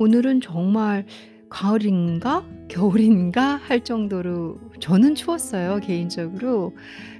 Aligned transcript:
오늘은 0.00 0.40
정말 0.40 1.04
가을인가 1.50 2.42
겨울인가 2.68 3.56
할 3.56 3.84
정도로 3.84 4.58
저는 4.80 5.14
추웠어요, 5.14 5.80
개인적으로. 5.82 6.74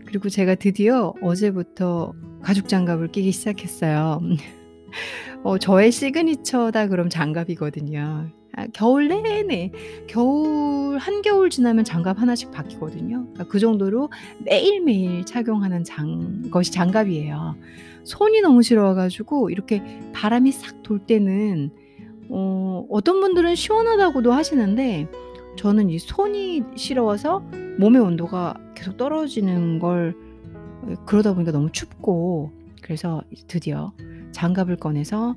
그리고 0.06 0.30
제가 0.30 0.54
드디어 0.54 1.12
어제부터 1.20 2.14
가죽 2.40 2.68
장갑을 2.68 3.08
끼기 3.08 3.32
시작했어요. 3.32 4.22
어 5.44 5.58
저의 5.58 5.92
시그니처다 5.92 6.88
그럼 6.88 7.10
장갑이거든요. 7.10 8.30
아 8.56 8.66
겨울 8.72 9.08
내내 9.08 9.72
겨울 10.08 10.96
한겨울 10.96 11.50
지나면 11.50 11.84
장갑 11.84 12.18
하나씩 12.18 12.50
바뀌거든요. 12.50 13.24
그러니까 13.24 13.44
그 13.44 13.58
정도로 13.58 14.08
매일매일 14.42 15.26
착용하는 15.26 15.84
장 15.84 16.50
것이 16.50 16.72
장갑이에요. 16.72 17.56
손이 18.04 18.40
너무 18.40 18.62
시려워 18.62 18.94
가지고 18.94 19.50
이렇게 19.50 19.82
바람이 20.14 20.50
싹 20.50 20.82
돌 20.82 20.98
때는 21.00 21.70
어 22.30 22.86
어떤 22.90 23.20
분들은 23.20 23.54
시원하다고도 23.54 24.32
하시는데 24.32 25.08
저는 25.56 25.90
이 25.90 25.98
손이 25.98 26.62
시려워서 26.76 27.40
몸의 27.78 28.00
온도가 28.00 28.54
계속 28.74 28.96
떨어지는 28.96 29.78
걸 29.78 30.14
그러다 31.06 31.34
보니까 31.34 31.52
너무 31.52 31.70
춥고 31.72 32.52
그래서 32.82 33.22
드디어 33.48 33.92
장갑을 34.32 34.76
꺼내서 34.76 35.36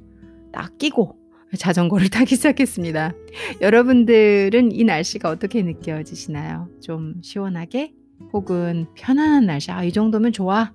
딱 0.52 0.78
끼고 0.78 1.18
자전거를 1.58 2.10
타기 2.12 2.36
시작했습니다. 2.36 3.14
여러분들은 3.62 4.72
이 4.72 4.84
날씨가 4.84 5.30
어떻게 5.30 5.62
느껴지시나요? 5.62 6.68
좀 6.82 7.16
시원하게 7.22 7.94
혹은 8.32 8.88
편안한 8.96 9.46
날씨. 9.46 9.72
'아 9.72 9.84
이 9.84 9.92
정도면 9.92 10.32
좋아.' 10.32 10.74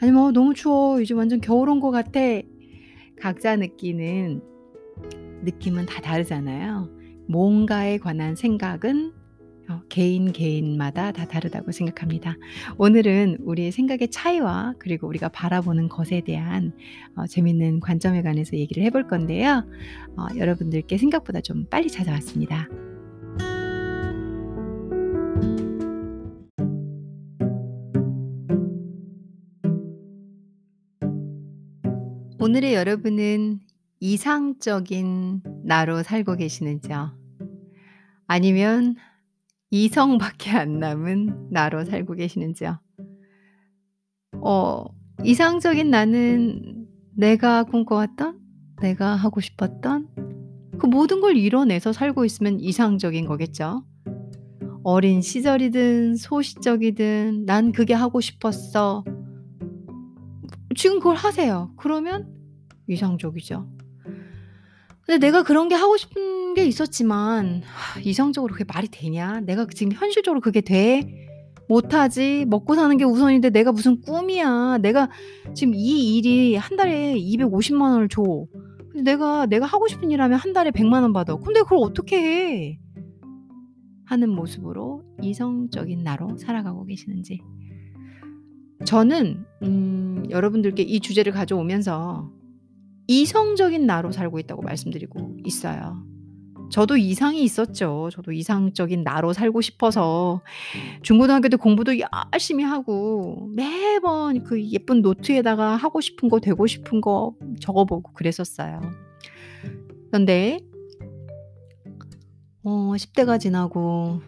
아니면 0.00 0.24
'어 0.24 0.30
너무 0.32 0.52
추워. 0.54 1.00
이제 1.00 1.14
완전 1.14 1.40
겨울 1.40 1.68
온 1.68 1.80
것 1.80 1.90
같아.' 1.90 2.20
각자 3.20 3.56
느끼는 3.56 4.42
느낌은 5.42 5.86
다 5.86 6.00
다르잖아요. 6.00 6.88
뭔가에 7.28 7.98
관한 7.98 8.34
생각은 8.34 9.12
어 9.68 9.80
개인 9.88 10.32
개인마다 10.32 11.12
다 11.12 11.26
다르다고 11.26 11.70
생각합니다. 11.70 12.36
오늘은 12.78 13.38
우리의 13.40 13.70
생각의 13.70 14.10
차이와 14.10 14.74
그리고 14.78 15.06
우리가 15.06 15.28
바라보는 15.28 15.88
것에 15.88 16.22
대한 16.22 16.72
어 17.14 17.26
재밌는 17.26 17.80
관점에 17.80 18.22
관해서 18.22 18.56
얘기를 18.56 18.82
해볼 18.84 19.06
건데요. 19.06 19.64
어 20.16 20.26
여러분들께 20.36 20.98
생각보다 20.98 21.40
좀 21.40 21.66
빨리 21.70 21.88
찾아왔습니다. 21.88 22.68
오늘의 32.40 32.74
여러분은 32.74 33.60
이상적인 34.02 35.42
나로 35.62 36.02
살고 36.02 36.34
계시는지요? 36.34 37.16
아니면 38.26 38.96
이성밖에 39.70 40.50
안 40.50 40.80
남은 40.80 41.50
나로 41.52 41.84
살고 41.84 42.14
계시는지요? 42.14 42.80
어 44.40 44.84
이상적인 45.22 45.88
나는 45.88 46.88
내가 47.14 47.62
꿈꿔왔던 47.62 48.40
내가 48.80 49.14
하고 49.14 49.40
싶었던 49.40 50.08
그 50.80 50.86
모든 50.86 51.20
걸 51.20 51.36
이뤄내서 51.36 51.92
살고 51.92 52.24
있으면 52.24 52.58
이상적인 52.58 53.24
거겠죠. 53.26 53.84
어린 54.82 55.22
시절이든 55.22 56.16
소시적이든 56.16 57.44
'난 57.46 57.70
그게 57.70 57.94
하고 57.94 58.20
싶었어.' 58.20 59.04
지금 60.74 60.98
그걸 60.98 61.14
하세요. 61.14 61.72
그러면 61.76 62.34
이상적이죠. 62.88 63.81
근데 65.06 65.18
내가 65.18 65.42
그런 65.42 65.68
게 65.68 65.74
하고 65.74 65.96
싶은 65.96 66.54
게 66.54 66.64
있었지만 66.64 67.62
하, 67.64 68.00
이성적으로 68.00 68.52
그게 68.52 68.64
말이 68.64 68.88
되냐? 68.88 69.40
내가 69.40 69.66
지금 69.74 69.92
현실적으로 69.92 70.40
그게 70.40 70.60
돼? 70.60 71.28
못하지. 71.68 72.44
먹고 72.48 72.74
사는 72.74 72.96
게 72.96 73.04
우선인데 73.04 73.50
내가 73.50 73.72
무슨 73.72 74.00
꿈이야. 74.00 74.78
내가 74.78 75.08
지금 75.54 75.74
이 75.74 76.16
일이 76.16 76.54
한 76.56 76.76
달에 76.76 77.14
250만 77.14 77.92
원을 77.92 78.08
줘. 78.08 78.22
근데 78.90 79.12
내가 79.12 79.46
내가 79.46 79.66
하고 79.66 79.88
싶은 79.88 80.10
일 80.10 80.20
하면 80.20 80.38
한 80.38 80.52
달에 80.52 80.70
100만 80.70 81.02
원 81.02 81.12
받아. 81.12 81.34
근데 81.36 81.60
그걸 81.62 81.78
어떻게 81.82 82.16
해? 82.16 82.78
하는 84.04 84.28
모습으로 84.28 85.02
이성적인 85.22 86.02
나로 86.02 86.36
살아가고 86.36 86.84
계시는지. 86.84 87.40
저는 88.84 89.44
음 89.62 90.24
여러분들께 90.28 90.82
이 90.82 91.00
주제를 91.00 91.32
가져오면서 91.32 92.30
이성적인 93.12 93.86
나로 93.86 94.10
살고 94.10 94.38
있다고 94.38 94.62
말씀드리고 94.62 95.36
있어요. 95.44 96.02
저도 96.70 96.96
이상이 96.96 97.42
있었죠. 97.42 98.08
저도 98.10 98.32
이상적인 98.32 99.02
나로 99.02 99.34
살고 99.34 99.60
싶어서 99.60 100.40
중고등학교 101.02 101.50
때 101.50 101.58
공부도 101.58 101.92
열심히 102.32 102.64
하고 102.64 103.50
매번 103.54 104.42
그 104.42 104.64
예쁜 104.70 105.02
노트에다가 105.02 105.76
하고 105.76 106.00
싶은 106.00 106.30
거 106.30 106.40
되고 106.40 106.66
싶은 106.66 107.02
거 107.02 107.34
적어보고 107.60 108.14
그랬었어요. 108.14 108.80
그런데 110.10 110.60
어 112.64 112.96
10 112.96 113.12
대가 113.12 113.36
지나고 113.36 114.22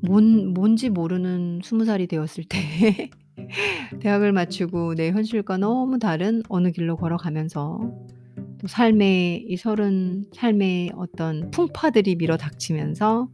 뭔 0.00 0.54
뭔지 0.54 0.90
모르는 0.90 1.60
20 1.64 1.84
살이 1.84 2.06
되었을 2.06 2.44
때 2.44 3.10
대학을 4.00 4.32
마치고 4.32 4.94
내 4.94 5.10
현실과 5.10 5.58
너무 5.58 5.98
다른 5.98 6.42
어느 6.48 6.70
길로 6.72 6.96
걸어가면서 6.96 7.80
또 8.58 8.66
삶의 8.66 9.46
이 9.48 9.56
서른 9.56 10.24
삶의 10.32 10.92
어떤 10.96 11.50
풍파들이 11.50 12.16
밀어닥치면서 12.16 13.28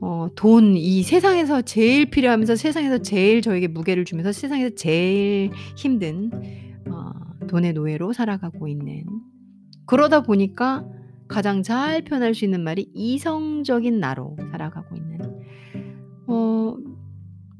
어 0.00 0.28
돈 0.36 0.76
이 0.76 1.02
세상에서 1.02 1.62
제일 1.62 2.06
필요하면서 2.10 2.56
세상에서 2.56 2.98
제일 2.98 3.40
저에게 3.42 3.68
무게를 3.68 4.04
주면서 4.04 4.32
세상에서 4.32 4.74
제일 4.76 5.50
힘든 5.76 6.30
어 6.90 7.10
돈의 7.48 7.72
노예로 7.72 8.12
살아가고 8.12 8.68
있는. 8.68 9.04
그러다 9.86 10.22
보니까 10.22 10.84
가장 11.28 11.62
잘 11.62 12.02
표현할 12.02 12.34
수 12.34 12.44
있는 12.44 12.62
말이 12.62 12.90
이성적인 12.94 13.98
나로 14.00 14.36
살아가고 14.50 14.96
있는. 14.96 15.18
어 16.26 16.76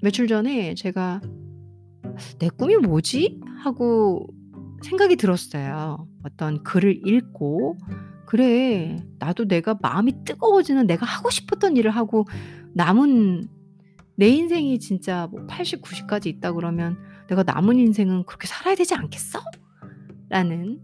며칠 0.05 0.27
전에 0.27 0.75
제가 0.75 1.23
'내 2.39 2.51
꿈이 2.51 2.77
뭐지?' 2.77 3.41
하고 3.61 4.27
생각이 4.83 5.17
들었어요. 5.17 6.07
어떤 6.23 6.63
글을 6.63 7.09
읽고 7.09 7.79
'그래. 8.27 9.03
나도 9.19 9.49
내가 9.49 9.79
마음이 9.81 10.25
뜨거워지는 10.27 10.87
내가 10.87 11.07
하고 11.07 11.31
싶었던 11.31 11.79
일을 11.79 11.91
하고 11.91 12.27
남은 12.75 13.49
내 14.17 14.29
인생이 14.29 14.79
진짜 14.79 15.27
뭐 15.31 15.47
80, 15.47 15.81
90 15.81 16.07
까지 16.07 16.29
있다 16.29 16.53
그러면 16.53 16.99
내가 17.31 17.43
남은 17.43 17.79
인생은 17.79 18.25
그렇게 18.27 18.47
살아야 18.47 18.75
되지 18.75 18.95
않겠어?' 18.95 19.41
라는 20.29 20.81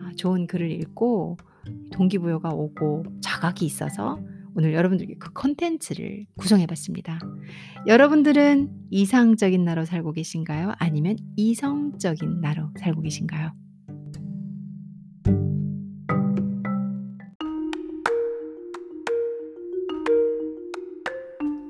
아 0.00 0.12
좋은 0.16 0.46
글을 0.46 0.70
읽고 0.70 1.38
동기부여가 1.90 2.50
오고 2.50 3.02
자각이 3.20 3.66
있어서 3.66 4.16
오늘 4.56 4.72
여러분들께 4.72 5.16
그 5.18 5.32
컨텐츠를 5.32 6.26
구성해 6.36 6.66
봤습니다. 6.66 7.18
여러분들은 7.86 8.70
이상적인 8.90 9.64
나로 9.64 9.84
살고 9.84 10.12
계신가요? 10.12 10.74
아니면 10.78 11.16
이성적인 11.36 12.40
나로 12.40 12.70
살고 12.78 13.02
계신가요? 13.02 13.52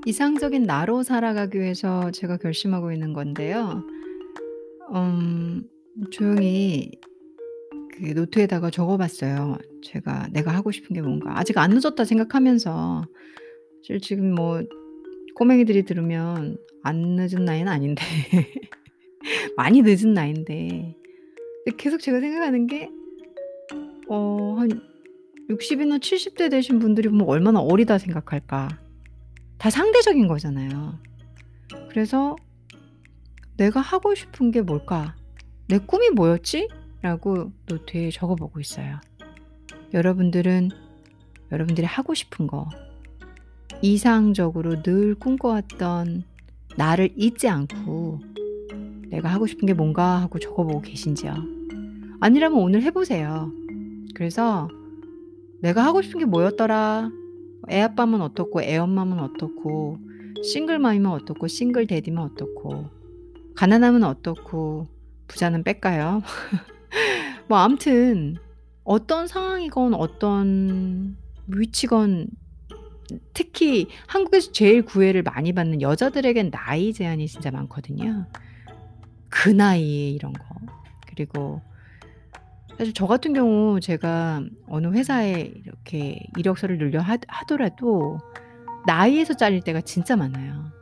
이상적인 0.07 0.65
나로 0.65 1.03
살아가기 1.03 1.59
위해서 1.59 2.11
제가 2.11 2.37
결심하고 2.37 2.93
있는 2.93 3.15
건데요. 3.15 3.83
음 4.95 5.65
조용히 6.11 6.91
그 7.95 8.13
노트에다가 8.13 8.69
적어 8.69 8.99
봤어요. 8.99 9.57
제가 9.85 10.29
내가 10.33 10.53
하고 10.55 10.71
싶은 10.73 10.95
게 10.95 11.01
뭔가. 11.03 11.39
아직 11.39 11.59
안 11.59 11.71
늦었다 11.71 12.05
생각하면서 12.05 13.05
사실 13.83 14.01
지금 14.01 14.35
뭐 14.35 14.63
꼬맹이들이 15.37 15.85
들으면 15.85 16.57
안 16.83 16.97
늦은 17.17 17.45
나이는 17.45 17.71
아닌데 17.71 18.03
많이 19.57 19.83
늦은 19.83 20.15
나이인데 20.15 20.97
계속 21.79 22.01
제가 22.01 22.21
생각하는 22.21 22.67
게 22.67 22.91
어 24.09 24.55
한 24.59 24.71
60 25.51 25.81
이나 25.83 25.99
70대 25.99 26.51
되신 26.51 26.79
분들이 26.79 27.09
보면 27.09 27.29
얼마나 27.29 27.61
어리다 27.61 27.99
생각할까. 27.99 28.69
다 29.59 29.71
상대적인 29.71 30.27
거잖아요. 30.27 30.99
그래서 31.91 32.37
'내가 33.57 33.81
하고 33.81 34.15
싶은 34.15 34.51
게 34.51 34.63
뭘까? 34.63 35.17
내 35.69 35.79
꿈이 35.79 36.11
뭐였지?' 36.11 36.69
라고 37.03 37.53
노트에 37.67 38.11
적어 38.11 38.35
보고 38.35 38.61
있어요. 38.61 39.01
여러분들은 39.95 40.71
여러분들이 41.53 41.87
하고 41.87 42.15
싶은 42.15 42.49
거 42.49 42.69
이상적으로 43.81 44.83
늘 44.83 45.15
꿈꿔왔던 45.15 46.25
나를 46.77 47.13
잊지 47.17 47.49
않고 47.49 48.21
내가 49.11 49.29
하고 49.29 49.47
싶은 49.47 49.67
게 49.67 49.73
뭔가 49.73 50.21
하고 50.21 50.41
적어보고 50.41 50.81
계신지요? 50.83 51.33
아니라면 52.19 52.59
오늘 52.59 52.83
해보세요. 52.83 53.53
그래서 54.17 54.69
내가 55.61 55.85
하고 55.85 56.03
싶은 56.03 56.19
게 56.19 56.27
뭐였더라? 56.27 57.11
애 57.71 57.81
아빠면 57.81 58.21
어떻고 58.21 58.63
애 58.63 58.77
엄마면 58.77 59.21
어떻고 59.21 59.99
싱글맘이면 60.43 61.13
어떻고 61.13 61.47
싱글 61.47 61.87
데디면 61.87 62.25
어떻고 62.25 62.91
가난하면 63.55 64.03
어떻고 64.03 64.89
부자는 65.29 65.63
뺄까요? 65.63 66.23
뭐 67.49 67.59
아무튼 67.59 68.39
어떤 68.85 69.27
상황이건 69.27 69.95
어떤 69.95 71.17
위치건 71.47 72.29
특히 73.33 73.89
한국에서 74.07 74.53
제일 74.53 74.83
구애를 74.83 75.23
많이 75.23 75.53
받는 75.53 75.83
여자들에겐 75.83 76.51
나이 76.51 76.93
제한이 76.93 77.27
진짜 77.27 77.51
많거든요. 77.51 78.27
그 79.29 79.49
나이에 79.49 80.11
이런 80.11 80.33
거. 80.33 80.45
그리고 81.07 81.61
사실 82.79 82.93
저 82.93 83.07
같은 83.07 83.33
경우 83.33 83.81
제가 83.81 84.43
어느 84.69 84.89
회사에 84.89 85.53
이렇게 85.65 86.27
이력서를 86.37 86.79
늘려 86.79 87.01
하 87.01 87.17
하더라도 87.29 88.19
나이에서 88.87 89.35
잘릴 89.35 89.63
때가 89.63 89.81
진짜 89.81 90.17
많아요. 90.17 90.73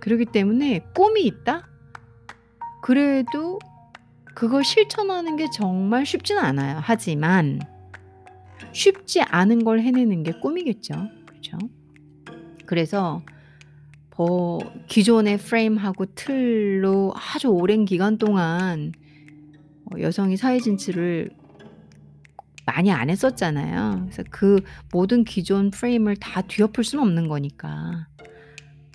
그러기 0.00 0.26
때문에 0.26 0.80
꿈이 0.94 1.22
있다? 1.22 1.68
그래도 2.82 3.58
그걸 4.34 4.64
실천하는 4.64 5.36
게 5.36 5.48
정말 5.50 6.04
쉽지는 6.04 6.42
않아요. 6.42 6.78
하지만 6.82 7.60
쉽지 8.72 9.22
않은 9.22 9.64
걸 9.64 9.80
해내는 9.80 10.22
게 10.24 10.32
꿈이겠죠. 10.32 11.08
그죠? 11.26 11.56
그래서 12.66 13.22
뭐 14.16 14.58
기존의 14.86 15.38
프레임하고 15.38 16.06
틀로 16.14 17.12
아주 17.14 17.48
오랜 17.48 17.84
기간 17.84 18.18
동안 18.18 18.92
어 19.86 20.00
여성이 20.00 20.36
사회 20.36 20.58
진출을 20.58 21.30
많이 22.66 22.90
안 22.90 23.10
했었잖아요. 23.10 24.00
그래서 24.04 24.22
그 24.30 24.60
모든 24.90 25.24
기존 25.24 25.70
프레임을 25.70 26.16
다 26.16 26.40
뒤엎을 26.42 26.82
수는 26.82 27.04
없는 27.04 27.28
거니까. 27.28 28.08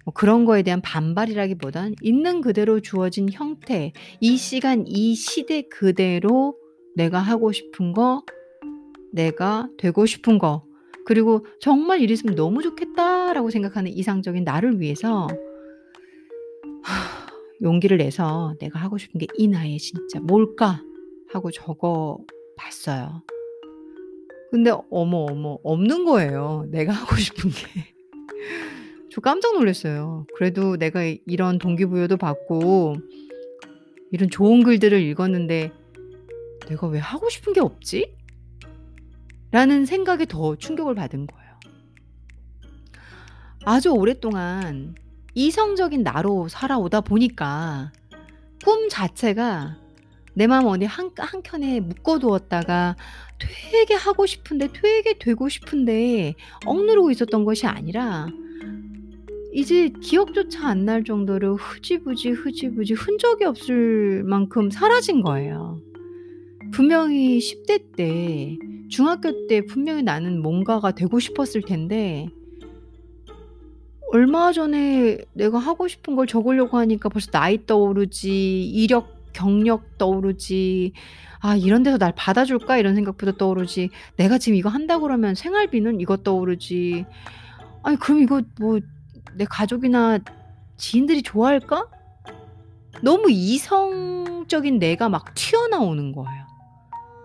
뭐 0.10 0.14
그런 0.16 0.44
거에 0.44 0.64
대한 0.64 0.82
반발이라기보단 0.82 1.94
있는 2.02 2.42
그대로 2.42 2.80
주어진 2.80 3.30
형태, 3.32 3.94
이 4.20 4.38
시간, 4.38 4.86
이 4.88 5.14
시대 5.14 5.62
그대로 5.62 6.58
내가 6.96 7.20
하고 7.20 7.52
싶은 7.52 7.94
거, 7.94 8.24
내가 9.14 9.70
되고 9.78 10.08
싶은 10.08 10.40
거, 10.40 10.66
그리고 11.06 11.46
'정말 11.60 12.02
이랬으면 12.02 12.34
너무 12.36 12.64
좋겠다.'라고 12.64 13.52
생각하는 13.52 13.92
이상적인 13.92 14.44
나를 14.46 14.80
위해서 14.82 15.28
용기를 17.62 17.98
내서 17.98 18.56
'내가 18.60 18.80
하고 18.80 18.98
싶은 18.98 19.20
게 19.20 19.28
이 19.38 19.48
나이에 19.48 19.78
진짜 19.78 20.20
뭘까?' 20.20 20.82
하고 21.32 21.52
적어 21.52 22.18
봤어요. 22.58 23.22
근데 24.50 24.72
어머, 24.90 25.28
어머 25.30 25.60
없는 25.62 26.06
거예요, 26.06 26.66
내가 26.72 26.94
하고 26.94 27.16
싶은 27.16 27.52
게. 27.52 27.94
저 29.12 29.22
깜짝 29.22 29.54
놀랐어요. 29.54 30.26
그래도 30.36 30.78
내가 30.78 31.02
이런 31.26 31.58
동기부여도 31.58 32.18
받고 32.18 32.98
이런 34.12 34.30
좋은 34.30 34.64
글들을 34.64 35.02
읽었는데 35.02 35.72
'내가 36.68 36.88
왜 36.88 37.00
하고 37.00 37.30
싶은 37.30 37.54
게 37.54 37.60
없지?' 37.60 38.16
라는 39.52 39.86
생각에 39.86 40.26
더 40.26 40.56
충격을 40.56 40.94
받은 40.94 41.26
거예요. 41.26 41.50
아주 43.66 43.90
오랫동안 43.90 44.96
이성적인 45.34 46.04
나로 46.04 46.48
살아오다 46.48 47.02
보니까 47.02 47.92
꿈 48.64 48.90
자체가 48.90 49.78
내 50.36 50.48
마음 50.48 50.68
어디 50.68 50.86
한 50.86 51.12
한켠에 51.18 51.80
묶어 51.80 52.20
두었다가 52.20 52.96
되게 53.40 53.94
하고 53.96 54.26
싶은데 54.26 54.70
되게 54.72 55.18
되고 55.18 55.50
싶은데 55.50 56.36
억누르고 56.66 57.12
있었던 57.12 57.44
것이 57.44 57.66
아니라 57.66 58.28
이제 59.54 59.90
기억조차 60.02 60.68
안 60.70 60.86
날 60.86 61.04
정도로 61.04 61.56
흐지부지, 61.58 62.30
흐지부지 62.32 62.94
흔적이 62.94 63.46
없을 63.46 64.24
만큼 64.24 64.70
사라진 64.70 65.22
거예요. 65.22 65.82
분명히 66.72 67.40
10대 67.40 67.96
때 67.96 68.58
중학교 68.90 69.48
때 69.48 69.66
분명히 69.66 70.04
나는 70.04 70.42
뭔가가 70.42 70.92
되고 70.92 71.20
싶었을 71.20 71.62
텐데 71.64 72.28
얼마 74.12 74.52
전에 74.52 75.20
내가 75.34 75.60
하고 75.60 75.88
싶은 75.88 76.16
걸 76.16 76.26
적으려고 76.28 76.78
하니까 76.78 77.10
벌써 77.10 77.30
나이 77.32 77.66
떠오르지 77.66 78.66
이력 78.66 79.16
경력 79.34 79.98
떠오르지 79.98 80.94
'아 81.42 81.56
이런 81.56 81.84
데서 81.84 81.98
날 81.98 82.14
받아줄까?' 82.16 82.78
이런 82.80 82.96
생각부터 82.96 83.34
떠오르지 83.34 83.90
'내가 84.18 84.38
지금 84.40 84.58
이거 84.58 84.70
한다 84.70 85.00
그러면 85.00 85.36
생활비는?' 85.36 86.02
이거 86.02 86.18
떠오르지 86.18 87.06
'아니 87.84 87.98
그럼 87.98 88.22
이거 88.22 88.42
뭐 88.60 88.80
내 89.36 89.46
가족이나 89.46 90.20
지인들이 90.78 91.22
좋아할까?' 91.22 91.88
너무 93.02 93.30
이성적인 93.32 94.80
내가 94.80 95.10
막 95.10 95.34
튀어나오는 95.36 96.12
거예요. 96.12 96.50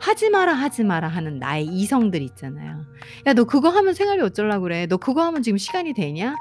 하지 0.00 0.28
마라, 0.30 0.52
하지 0.52 0.84
마라 0.84 1.08
하는 1.08 1.38
나의 1.38 1.66
이성들 1.66 2.20
있잖아요. 2.22 2.84
"야 3.26 3.32
너 3.32 3.44
그거 3.44 3.70
하면 3.70 3.94
생활비 3.94 4.22
어쩌려고 4.22 4.64
그래? 4.64 4.86
너 4.86 4.98
그거 4.98 5.22
하면 5.24 5.42
지금 5.42 5.56
시간이 5.58 5.94
되냐? 5.94 6.36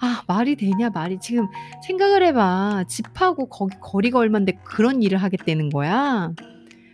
아 0.00 0.22
말이 0.28 0.54
되냐 0.56 0.90
말이. 0.90 1.18
지금 1.20 1.48
생각을 1.86 2.22
해 2.22 2.32
봐. 2.32 2.84
집하고 2.86 3.48
거기 3.48 3.76
거리가 3.80 4.18
얼만데 4.18 4.58
그런 4.64 5.02
일을 5.02 5.18
하겠다는 5.18 5.70
거야?" 5.70 6.32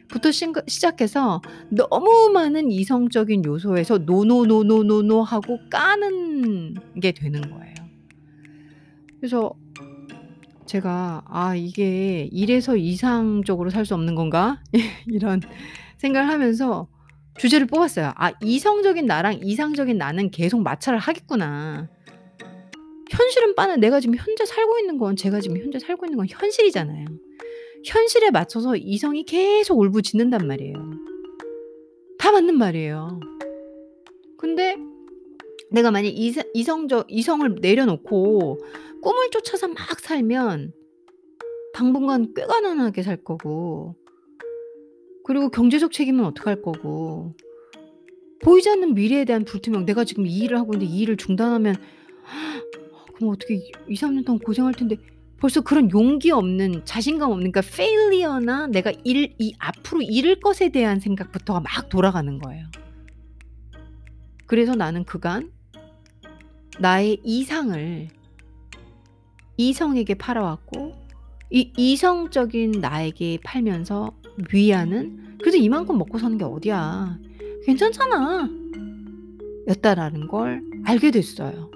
부터 0.08 0.30
시작해서 0.30 1.40
너무 1.70 2.30
많은 2.32 2.70
이성적인 2.70 3.44
요소에서 3.44 3.98
no, 3.98 4.24
no, 4.24 4.46
no, 4.46 4.62
no, 4.62 4.84
no, 4.84 5.02
no 5.02 5.22
하고 5.22 5.58
까는 5.70 6.74
게 7.02 7.10
되는 7.10 7.40
거예요. 7.40 7.73
그래서 9.24 9.54
제가 10.66 11.22
'아 11.26 11.56
이게 11.56 12.28
이래서 12.30 12.76
이상적으로 12.76 13.70
살 13.70 13.86
수 13.86 13.94
없는 13.94 14.14
건가?' 14.14 14.60
이런 15.08 15.40
생각을 15.96 16.28
하면서 16.28 16.88
주제를 17.38 17.66
뽑았어요. 17.66 18.12
'아 18.16 18.32
이성적인 18.42 19.06
나랑 19.06 19.40
이상적인 19.42 19.96
나는 19.96 20.30
계속 20.30 20.60
마찰을 20.60 20.98
하겠구나.' 20.98 21.88
현실은 23.10 23.54
빠는 23.54 23.80
내가 23.80 23.98
지금 23.98 24.14
현재 24.14 24.44
살고 24.44 24.78
있는 24.78 24.98
건 24.98 25.16
제가 25.16 25.40
지금 25.40 25.56
현재 25.56 25.78
살고 25.78 26.04
있는 26.04 26.18
건 26.18 26.26
현실이잖아요. 26.28 27.06
현실에 27.86 28.30
맞춰서 28.30 28.76
이성이 28.76 29.24
계속 29.24 29.78
울부짖는단 29.78 30.46
말이에요. 30.46 30.74
다 32.18 32.30
맞는 32.30 32.58
말이에요. 32.58 33.20
근데 34.36 34.76
내가 35.74 35.90
만약 35.90 36.08
이세 36.08 36.44
이성적 36.54 37.06
이성을 37.08 37.56
내려놓고 37.60 38.58
꿈을 39.02 39.30
쫓아서 39.30 39.68
막 39.68 39.76
살면 40.00 40.72
당분간 41.74 42.32
꽤 42.34 42.46
가난하게 42.46 43.02
살 43.02 43.16
거고 43.22 43.96
그리고 45.24 45.50
경제적 45.50 45.92
책임은 45.92 46.24
어떡할 46.26 46.62
거고 46.62 47.34
보이지 48.42 48.70
않는 48.70 48.94
미래에 48.94 49.24
대한 49.24 49.44
불투명 49.44 49.84
내가 49.84 50.04
지금 50.04 50.26
이 50.26 50.38
일을 50.38 50.58
하고 50.58 50.74
있는데 50.74 50.92
이 50.92 51.00
일을 51.00 51.16
중단하면 51.16 51.76
그럼 53.14 53.30
어떻게 53.30 53.70
2-3년 53.88 54.24
동안 54.24 54.38
고생할 54.38 54.74
텐데 54.74 54.96
벌써 55.38 55.60
그런 55.60 55.90
용기 55.90 56.30
없는 56.30 56.84
자신감 56.84 57.30
없는 57.30 57.50
그러니까 57.50 57.60
failure나 57.64 58.68
내가 58.68 58.92
일 59.04 59.34
이 59.38 59.54
앞으로 59.58 60.02
잃을 60.02 60.40
것에 60.40 60.68
대한 60.70 61.00
생각부터가 61.00 61.60
막 61.60 61.88
돌아가는 61.88 62.38
거예요. 62.38 62.66
그래서 64.46 64.74
나는 64.74 65.04
그간 65.04 65.50
나의 66.80 67.20
이상을 67.22 68.08
이성에게 69.56 70.14
팔아왔고 70.14 70.92
이 71.50 71.72
이성적인 71.76 72.72
나에게 72.80 73.38
팔면서 73.44 74.12
위안은 74.52 75.38
'그래도 75.38 75.56
이만큼 75.56 75.98
먹고 75.98 76.18
사는 76.18 76.36
게 76.36 76.44
어디야. 76.44 77.18
괜찮잖아.' 77.64 78.50
였다라는 79.68 80.26
걸 80.26 80.62
알게 80.84 81.10
됐어요. 81.10 81.70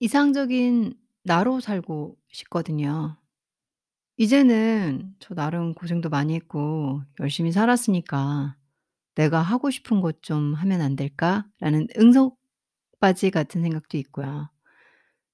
이상적인 0.00 0.94
나로 1.22 1.60
살고 1.60 2.16
싶거든요. 2.32 3.16
이제는 4.16 5.14
저 5.18 5.34
나름 5.34 5.74
고생도 5.74 6.08
많이 6.08 6.34
했고 6.34 7.02
열심히 7.20 7.52
살았으니까' 7.52 8.56
내가 9.20 9.40
하고 9.42 9.70
싶은 9.70 10.00
것 10.00 10.22
좀 10.22 10.54
하면 10.54 10.80
안 10.82 10.96
될까?'라는 10.96 11.88
응석바지 11.98 13.30
같은 13.32 13.62
생각도 13.62 13.98
있고요. 13.98 14.50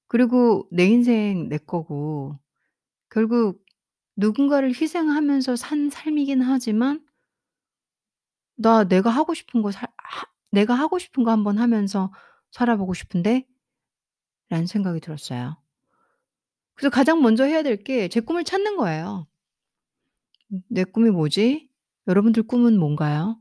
그리고 0.09 0.69
내 0.73 0.87
인생 0.87 1.49
내 1.49 1.59
거고 1.59 2.39
결국 3.11 3.65
누군가를 4.17 4.71
희생하면서 4.71 5.57
산 5.57 5.91
삶이긴 5.91 6.43
하지만 6.43 7.05
'나 8.57 8.85
내가 8.85 9.11
하고 9.11 9.33
싶은 9.35 9.63
거 9.63 9.71
살 9.71 9.89
하 9.99 10.27
내가 10.51 10.75
하고 10.75 10.99
싶은 10.99 11.25
거 11.25 11.31
한번 11.31 11.59
하면서 11.59 12.13
살아보고 12.53 12.95
싶은데.' 12.95 13.47
라는 14.49 14.67
생각이 14.67 14.99
들었어요. 15.01 15.57
그래서 16.75 16.91
가장 16.91 17.21
먼저 17.23 17.45
해야 17.45 17.63
될 17.63 17.77
게 17.83 18.09
제 18.09 18.21
꿈을 18.21 18.45
찾는 18.45 18.77
거예요. 18.77 19.27
음 20.53 20.61
'내 20.69 20.83
꿈이 20.85 21.11
뭐지?' 21.11 21.69
여러분들 22.09 22.43
꿈은 22.45 22.79
뭔가요? 22.79 23.41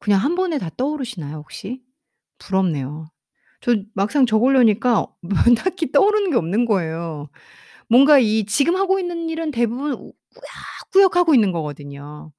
그냥 0.00 0.20
한 0.22 0.36
번에 0.36 0.58
다 0.58 0.70
떠오르시나요 0.76 1.38
혹시? 1.38 1.82
부럽네요. 2.38 3.10
전 3.62 3.86
막상 3.94 4.26
적으려니까 4.26 5.06
뭐 5.22 5.30
딱히 5.74 5.92
떠오르는 5.92 6.30
게 6.32 6.36
없는 6.38 6.66
거예요. 6.66 7.30
뭔가 7.88 8.18
이 8.20 8.46
지금 8.46 8.76
하고 8.76 9.00
있는 9.00 9.28
일은 9.30 9.52
대부분 9.52 9.92
우 9.94 10.12
꾸역꾸역 10.92 11.16
하고 11.16 11.34
있는 11.34 11.52
거거든요. 11.52 12.32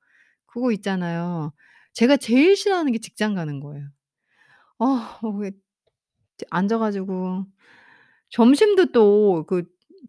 그거 0.47 0.71
있잖아요. 0.73 1.53
제가 1.93 2.17
제일 2.17 2.55
싫어하는 2.57 2.93
게 2.93 2.99
직장 2.99 3.35
가는 3.35 3.59
거예요. 3.61 3.87
아왜저 4.79 5.55
앉아 6.51 6.77
가지고 6.79 7.45
점심도 8.29 8.91
또 8.93 9.45
그 9.47 9.63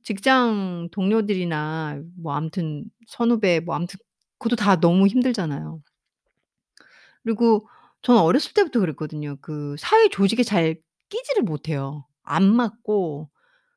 직장 0.05 0.89
동료들이나 0.93 2.03
뭐 2.19 2.35
아무튼 2.35 2.85
선후배 3.09 3.61
뭐 3.61 3.75
아무튼 3.77 3.99
그것도 4.39 4.57
다 4.57 4.81
너무 4.81 5.07
힘들잖아요. 5.09 5.83
그리고 7.25 7.69
저는 8.03 8.21
어렸을 8.21 8.53
때부터 8.55 8.81
그랬거든요. 8.81 9.37
그 9.41 9.77
사회 9.79 10.09
조직에 10.09 10.43
잘 10.43 10.77
끼지를 11.09 11.43
못해요. 11.45 12.07
안 12.23 12.45
맞고 12.45 13.29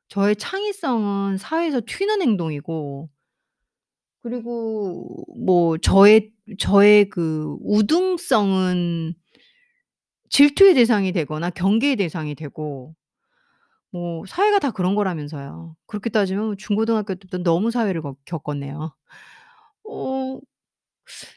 저의 0.08 0.36
창의성은 0.36 1.38
사회에서 1.38 1.82
튀는 1.86 2.22
행동이고 2.22 3.10
그리고 4.22 5.24
뭐 5.36 5.78
저의 5.78 6.32
저의 6.58 7.08
그 7.08 7.56
우등성은 7.62 9.14
질투의 10.30 10.74
대상이 10.74 11.12
되거나 11.12 11.50
경계의 11.50 11.96
대상이 11.96 12.34
되고 12.34 12.94
뭐 13.92 14.24
사회가 14.26 14.58
다 14.60 14.70
그런 14.72 14.94
거라면서요. 14.94 15.76
그렇게 15.86 16.10
따지면 16.10 16.56
중고등학교 16.58 17.14
때부터 17.14 17.38
너무 17.38 17.70
사회를 17.70 18.02
겪 18.02 18.16
겪었네요. 18.26 18.94
어 19.88 20.40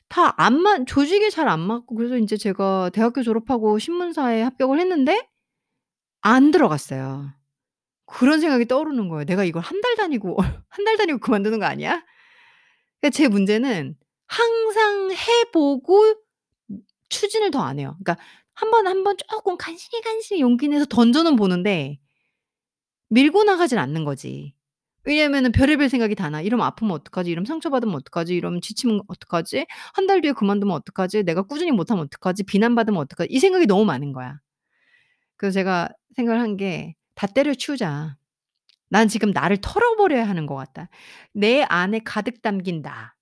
다 0.09 0.33
안 0.37 0.61
맞 0.61 0.85
조직에 0.87 1.29
잘 1.29 1.47
안 1.47 1.59
맞고 1.61 1.95
그래서 1.95 2.17
인제 2.17 2.37
제가 2.37 2.89
대학교 2.93 3.23
졸업하고 3.23 3.79
신문사에 3.79 4.41
합격을 4.43 4.79
했는데 4.79 5.27
안 6.21 6.51
들어갔어요. 6.51 7.31
그런 8.07 8.41
생각이 8.41 8.67
떠오르는 8.67 9.09
거예요. 9.09 9.25
'내가 9.25 9.43
이걸 9.45 9.61
1 9.63 9.81
달 9.81 9.95
다니고 9.97 10.37
1 10.69 10.85
달 10.85 10.97
다니고 10.97 11.19
그만두는 11.19 11.59
거 11.59 11.65
아니야?' 11.67 12.03
그러니까 13.01 13.15
제 13.15 13.27
문제는 13.27 13.95
항상 14.27 15.11
해 15.11 15.51
보고 15.53 16.01
음 16.71 16.79
추진을 17.09 17.51
더 17.51 17.61
안 17.61 17.79
해요. 17.79 17.97
그러니까 18.03 18.23
한번한번 18.55 19.17
쪼끔 19.29 19.57
간신히 19.57 20.01
간신히 20.03 20.41
용기 20.41 20.67
내서 20.67 20.85
던져는 20.85 21.35
보는데 21.37 21.99
밀고 23.09 23.43
나가질 23.43 23.77
않는 23.79 24.03
거지. 24.03 24.53
왜냐하면은 25.09 25.51
별의별 25.51 25.89
생각이 25.89 26.15
다 26.15 26.29
나. 26.29 26.41
'이러면 26.41 26.65
아프면 26.67 26.93
어떡하지? 26.93 27.31
이러면 27.31 27.45
상처받으면 27.45 27.95
어떡하지? 27.95 28.35
이러면 28.35 28.61
지치면 28.61 29.01
어떡하지? 29.07 29.65
1달 29.95 30.21
뒤에 30.21 30.33
그만두면 30.33 30.75
어떡하지? 30.77 31.23
내가 31.23 31.41
꾸준히 31.43 31.71
못하면 31.71 32.03
어떡하지? 32.05 32.43
비난받으면 32.43 33.01
어떡하지?' 33.01 33.33
이 33.33 33.39
생각이 33.39 33.65
너무 33.67 33.85
많은 33.85 34.13
거야. 34.13 34.39
그래서 35.37 35.53
제가 35.55 35.89
생각을 36.15 36.41
한 36.41 36.57
게 36.57 36.95
'다 37.15 37.27
때려치우자. 37.27 38.17
난 38.89 39.07
지금 39.09 39.31
나를 39.31 39.57
털어버려야 39.61 40.27
하는 40.29 40.45
것 40.47 40.55
같다. 40.55 40.89
내 41.33 41.63
안에 41.63 41.99
가득 42.05 42.41
담긴 42.41 42.81
나' 42.83 43.13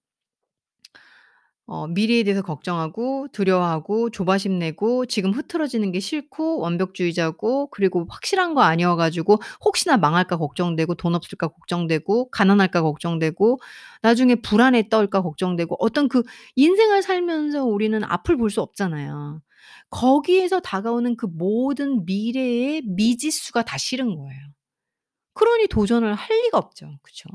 어 1.70 1.86
미래에 1.88 2.24
대해서 2.24 2.42
걱정하고 2.42 3.28
두려워하고 3.34 4.10
조바심 4.12 4.58
내고 4.58 5.06
지금 5.06 5.32
흐트러지는 5.34 5.92
게 5.92 6.00
싫고 6.00 6.60
완벽주의자고 6.60 7.68
그리고 7.72 8.06
확실한 8.10 8.54
거 8.54 8.62
아니어 8.62 8.96
가지고 8.96 9.38
혹시나 9.66 9.98
망할까 9.98 10.38
걱정되고 10.38 10.96
돈 10.96 11.14
없을까 11.16 11.50
걱정되고 11.50 12.30
가난할까 12.32 12.82
걱정되고 12.84 13.60
나중에 14.02 14.36
불안에 14.36 14.88
떨까 14.90 15.22
걱정되고 15.22 15.76
어떤 15.80 16.08
그 16.08 16.24
인생을 16.56 17.02
살면서 17.04 17.66
우리는 17.66 18.02
앞을 18.04 18.38
볼 18.38 18.50
수 18.50 18.62
없잖아요. 18.62 19.42
거기에서 19.90 20.62
다가오는 20.62 21.18
그 21.18 21.26
모든 21.26 22.06
미래의 22.06 22.84
미지수가 22.86 23.64
다 23.64 23.78
싫은 23.78 24.16
거예요. 24.16 24.40
그러니 25.34 25.68
도전을 25.68 26.14
할 26.16 26.28
리가 26.46 26.58
없죠. 26.58 27.00
그쵸? 27.04 27.30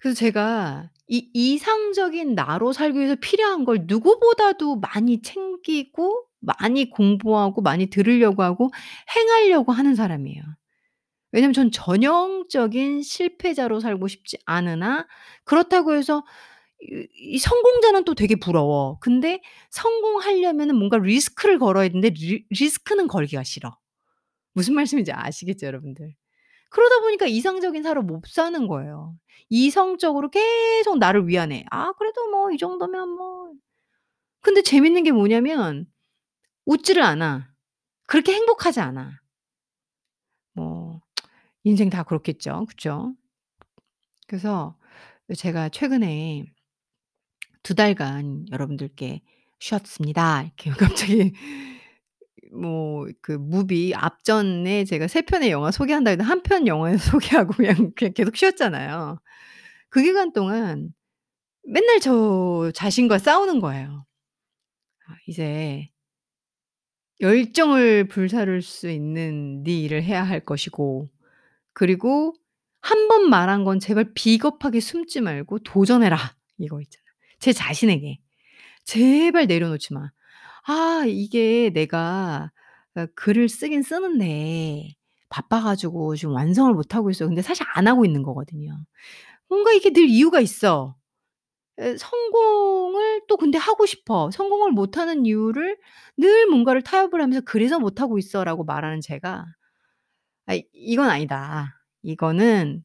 그래서 0.00 0.16
제가 0.18 0.90
이 1.08 1.30
이상적인 1.32 2.34
나로 2.34 2.72
살기 2.72 2.98
위해서 2.98 3.16
필요한 3.20 3.64
걸 3.64 3.80
누구보다도 3.86 4.76
많이 4.76 5.22
챙기고 5.22 6.24
많이 6.40 6.90
공부하고 6.90 7.62
많이 7.62 7.86
들으려고 7.88 8.42
하고 8.42 8.70
행하려고 9.16 9.72
하는 9.72 9.94
사람이에요. 9.94 10.42
왜냐하면 11.32 11.52
전 11.52 11.70
전형적인 11.70 13.02
실패자로 13.02 13.80
살고 13.80 14.08
싶지 14.08 14.38
않으나 14.46 15.06
그렇다고 15.44 15.94
해서 15.94 16.24
이 16.82 17.06
이 17.16 17.38
성공자는 17.38 18.04
또 18.04 18.14
되게 18.14 18.36
부러워. 18.36 18.98
근데 19.00 19.40
성공하려면은 19.70 20.76
뭔가 20.76 20.98
리스크를 20.98 21.58
걸어야 21.58 21.88
되는데 21.88 22.10
리 22.10 22.44
리스크는 22.50 23.08
걸기가 23.08 23.42
싫어. 23.44 23.76
무슨 24.54 24.74
말씀인지 24.74 25.12
아시겠죠 25.12 25.66
여러분들? 25.66 26.14
그러다 26.70 27.00
보니까 27.00 27.26
이상적인 27.26 27.82
삶을 27.82 28.02
못 28.02 28.26
사는 28.28 28.66
거예요. 28.66 29.14
이성적으로 29.48 30.30
계속 30.30 30.98
나를 30.98 31.26
위안해. 31.28 31.64
'아 31.70 31.92
그래도 31.94 32.28
뭐 32.30 32.50
이 32.52 32.58
정도면 32.58 33.08
뭐' 33.10 33.52
근데 34.42 34.62
재밌는 34.62 35.04
게 35.04 35.12
뭐냐면 35.12 35.86
웃지를 36.66 37.02
않아. 37.02 37.50
그렇게 38.06 38.34
행복하지 38.34 38.80
않아. 38.80 39.12
뭐 40.52 41.00
인생 41.64 41.90
다 41.90 42.02
그렇겠죠. 42.04 42.66
그쵸? 42.68 43.14
그래서 44.26 44.76
그 45.26 45.34
제가 45.34 45.68
최근에 45.70 46.44
"2 47.62 47.74
달간 47.74 48.46
여러분들께 48.50 49.22
쉬었습니다." 49.60 50.42
이렇게 50.44 50.70
갑자기 51.06 51.32
뭐 52.52 53.06
그 53.22 53.32
무비 53.32 53.94
앞전에 53.94 54.84
제가 54.84 55.08
3 55.08 55.22
편의 55.22 55.50
영화 55.50 55.70
소개한다 55.70 56.10
해도 56.12 56.24
1편 56.24 56.66
영화 56.66 56.92
소개하고 56.98 57.52
그냥, 57.54 57.92
그냥 57.96 58.12
계속 58.14 58.36
쉬었잖아요. 58.36 59.18
그 59.90 60.02
기간 60.02 60.32
동안 60.32 60.90
맨날 61.64 62.00
저 62.00 62.70
자신과 62.74 63.18
싸우는 63.18 63.60
거예요. 63.60 64.06
'아 65.06 65.16
이제' 65.26 65.90
'열정을 67.20 68.08
불사를 68.08 68.62
수 68.62 68.88
있는 68.88 69.62
네 69.64 69.80
일을 69.82 70.02
해야 70.02 70.22
할 70.22 70.40
것이고 70.44 71.08
그리고 71.74 72.34
1번 72.82 73.30
말한 73.30 73.64
건 73.64 73.80
제발 73.80 74.12
비겁하게 74.14 74.80
숨지 74.80 75.20
말고 75.20 75.60
도전해라.' 75.60 76.18
이거 76.58 76.80
있잖아요. 76.82 77.06
제 77.40 77.52
자신에게. 77.52 78.18
'제발 78.84 79.46
내려놓지 79.48 79.94
마.' 79.94 80.10
아 80.68 81.04
이게 81.08 81.70
내가 81.70 82.52
어 82.96 83.06
글을 83.16 83.48
쓰긴 83.48 83.82
쓰는데 83.82 84.90
바빠 85.30 85.62
가지고 85.62 86.16
지금 86.16 86.34
완성을 86.34 86.72
못 86.74 86.94
하고 86.94 87.10
있어요. 87.10 87.28
근데 87.30 87.42
사실 87.42 87.66
안 87.74 87.88
하고 87.88 88.04
있는 88.06 88.22
거거든요. 88.22 88.78
뭔가 89.48 89.72
이게 89.72 89.90
늘 89.92 90.08
이유가 90.08 90.40
있어. 90.40 90.96
에 91.80 91.96
성공을 91.98 93.22
또 93.28 93.36
근데 93.38 93.58
하고 93.58 93.86
싶어. 93.86 94.30
성공을 94.32 94.72
못 94.72 94.98
하는 94.98 95.26
이유를 95.26 95.78
늘 96.18 96.46
뭔가를 96.48 96.82
타협을 96.82 97.22
하면서 97.22 97.42
"그래서 97.46 97.78
못 97.80 98.00
하고 98.02 98.18
있어."라고 98.18 98.64
말하는 98.64 99.00
제가 99.02 99.46
'아 100.46 100.58
이건 100.74 101.10
아니다. 101.10 101.74
이거는 102.02 102.84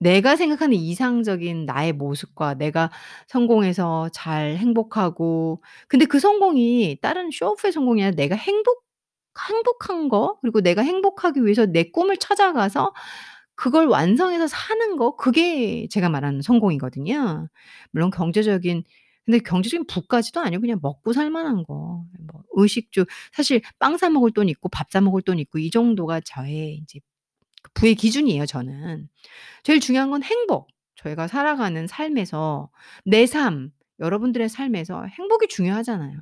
내가 0.00 0.36
생각하는 0.36 0.76
이상적인 0.76 1.66
나의 1.66 1.92
모습과 1.92 2.54
내가 2.54 2.90
성공해서 3.28 4.08
잘 4.12 4.56
행복하고' 4.56 5.62
근데 5.88 6.04
그 6.06 6.20
성공이 6.20 6.98
다른 7.02 7.30
쇼 7.32 7.50
오프의 7.52 7.72
성공이 7.72 8.02
아니라 8.02 8.16
내가 8.16 8.36
행복 8.36 8.84
행복한 9.50 10.08
거 10.08 10.38
그리고 10.42 10.60
내가 10.60 10.82
행복하기 10.82 11.44
위해서 11.44 11.66
내 11.66 11.84
꿈을 11.90 12.16
찾아가서 12.18 12.92
그걸 13.54 13.86
완성해서 13.86 14.46
사는 14.48 14.96
거 14.96 15.16
그게 15.16 15.88
제가 15.90 16.08
말하는 16.10 16.42
성공이거든요. 16.42 17.48
물론 17.92 18.10
경제적인 18.10 18.84
근데 19.26 19.38
경제적인 19.40 19.86
부까지도 19.86 20.40
아니고 20.40 20.62
그냥 20.62 20.78
먹고 20.82 21.12
살 21.12 21.30
만한 21.30 21.64
거. 21.64 22.04
뭐 22.32 22.42
의식주 22.52 23.04
사실 23.32 23.60
빵 23.78 23.96
사 23.98 24.08
먹을 24.10 24.30
돈 24.32 24.48
있고 24.48 24.68
밥 24.70 24.88
사 24.90 25.00
먹을 25.00 25.22
돈 25.22 25.38
있고 25.40 25.58
이 25.58 25.70
정도가 25.70 26.20
저의 26.22 26.84
그 26.92 26.98
부의 27.74 27.94
기준이에요 27.94 28.46
저는. 28.46 29.08
제일 29.64 29.80
중요한 29.80 30.10
건 30.10 30.22
행복. 30.22 30.68
저희가 30.96 31.28
살아가는 31.28 31.86
삶에서 31.86 32.70
내 33.04 33.26
삶 33.26 33.72
여러분들의 34.00 34.48
삶에서 34.48 35.04
행복이 35.06 35.48
중요하잖아요. 35.48 36.18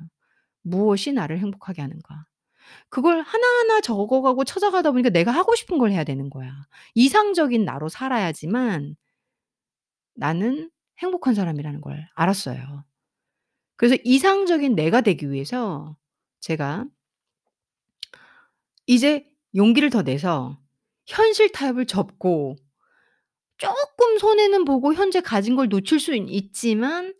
무엇이 0.63 1.13
나를 1.13 1.39
행복하게 1.39 1.81
하는가. 1.81 2.25
그걸 2.89 3.21
하나하나 3.21 3.81
적어 3.81 4.21
가고 4.21 4.43
찾아가다 4.43 4.91
보니까 4.91 5.09
내가 5.09 5.31
하고 5.31 5.55
싶은 5.55 5.77
걸 5.79 5.91
해야 5.91 6.03
되는 6.03 6.29
거야. 6.29 6.53
이상적인 6.95 7.65
나로 7.65 7.89
살아야지만 7.89 8.95
나는 10.15 10.69
행복한 10.99 11.33
사람이라는 11.35 11.81
걸 11.81 12.07
알았어요. 12.15 12.83
그래서 13.77 13.95
이상적인 14.03 14.75
내가 14.75 15.01
되기 15.01 15.29
위해서 15.31 15.97
제가 16.39 16.85
이제 18.85 19.25
용기를 19.55 19.89
더 19.89 20.01
내서 20.03 20.57
현실 21.07 21.51
타협을 21.51 21.85
접고 21.85 22.55
쪼끔 23.57 24.19
손해는 24.19 24.65
보고 24.65 24.93
현재 24.93 25.21
가진 25.21 25.55
걸 25.55 25.69
놓칠 25.69 25.99
수는 25.99 26.29
있지만 26.29 27.13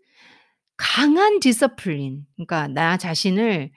강한 0.78 1.40
discipline 1.40 2.26
그러니까 2.36 2.68
나 2.68 2.98
자신을 2.98 3.72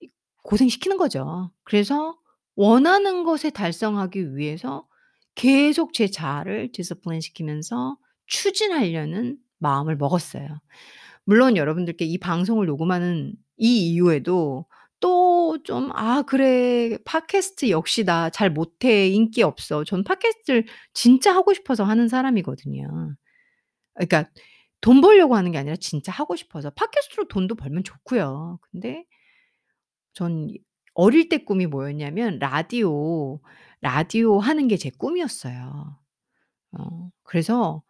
이 0.00 0.08
고생시키는 0.44 0.96
거죠. 0.96 1.50
그래서 1.64 2.18
원하는 2.56 3.24
것에 3.24 3.50
달성하기 3.50 4.36
위해서 4.36 4.86
계속 5.34 5.92
제 5.92 6.08
자아를 6.08 6.72
discipline 6.72 7.20
시키면서 7.20 7.98
추진하려는 8.26 9.38
마음을 9.58 9.96
먹었어요. 9.96 10.60
물론 11.24 11.56
여러분들께 11.56 12.04
이 12.04 12.18
방송을 12.18 12.66
녹음하는 12.66 13.34
이 13.56 13.92
이후에도 13.92 14.66
또 15.00 15.58
좀 15.64 15.90
"아 15.94 16.22
그래. 16.22 16.98
팟캐스트 17.04 17.70
역시 17.70 18.04
나 18.04 18.30
잘 18.30 18.50
못해. 18.50 19.08
인기 19.08 19.42
없어." 19.42 19.84
저는 19.84 20.04
팟캐스트를 20.04 20.66
진짜 20.94 21.34
하고 21.34 21.54
싶어서 21.54 21.84
하는 21.84 22.08
사람이거든요. 22.08 23.14
그러니까 23.94 24.30
돈 24.80 25.00
벌려고 25.00 25.36
하는 25.36 25.52
게 25.52 25.58
아니라 25.58 25.76
진짜 25.76 26.12
하고 26.12 26.36
싶어서. 26.36 26.70
팟캐스트로 26.70 27.28
돈도 27.28 27.56
벌면 27.56 27.84
좋고요. 27.84 28.58
근데 28.72 29.04
전 30.12 30.48
이 30.48 30.58
어릴 30.96 31.28
때 31.28 31.38
꿈이 31.38 31.66
뭐였냐면 31.66 32.38
라디오, 32.38 33.40
라디오 33.80 34.38
하는 34.38 34.68
게 34.68 34.76
제 34.76 34.90
꿈이었어요. 34.90 35.98
어 36.78 37.10
그래서 37.24 37.82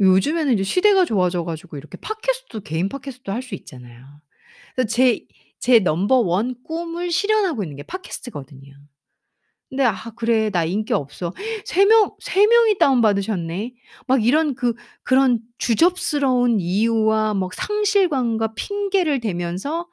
요즘에는 0.00 0.54
이제 0.54 0.62
시대가 0.64 1.04
좋아져 1.06 1.44
가지고 1.44 1.76
이렇게 1.78 1.98
팟캐스트도 2.00 2.60
개인 2.62 2.88
팟캐스트도 2.90 3.32
할 3.32 3.42
수 3.42 3.54
있잖아요. 3.56 4.04
그래서 4.76 4.88
제 4.88 5.26
제 5.60 5.78
넘버 5.80 6.20
1 6.22 6.54
꿈을 6.64 7.10
실현하고 7.10 7.62
있는 7.64 7.76
게 7.76 7.82
팟캐스트거든요. 7.84 8.74
근데 9.70 9.84
'아 9.84 9.96
그래. 10.16 10.50
나 10.50 10.64
인기 10.64 10.92
없어.' 10.94 11.32
''3 11.66 11.86
명 11.86 12.12
3 12.20 12.46
명이 12.46 12.78
다운 12.78 13.00
받으셨네.' 13.00 13.74
막 14.06 14.24
이런 14.24 14.54
그 14.54 14.74
그런 15.04 15.40
주접스러운 15.58 16.60
이유와 16.60 17.34
뭐 17.34 17.50
상실감과 17.54 18.54
핑계를 18.54 19.20
대면서 19.20 19.88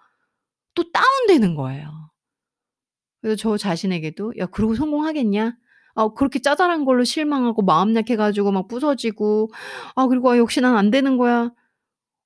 또 0.76 0.92
다운되는 0.92 1.56
거예요. 1.56 2.10
그래서 3.22 3.36
저 3.38 3.58
자신에게도 3.58 4.34
'야 4.40 4.46
그러고 4.48 4.76
성공하겠냐? 4.76 5.56
아 5.96 6.08
그렇게 6.10 6.40
자잘한 6.40 6.86
걸로 6.86 7.04
실망하고 7.04 7.62
마음 7.62 7.96
약해 7.96 8.16
가지고 8.16 8.52
막 8.52 8.68
부서지고 8.68 9.50
아 9.96 10.08
그리고 10.08 10.32
'아 10.32 10.38
역시 10.38 10.60
난 10.62 10.76
안 10.76 10.92
되는 10.92 11.18
거야.' 11.18 11.52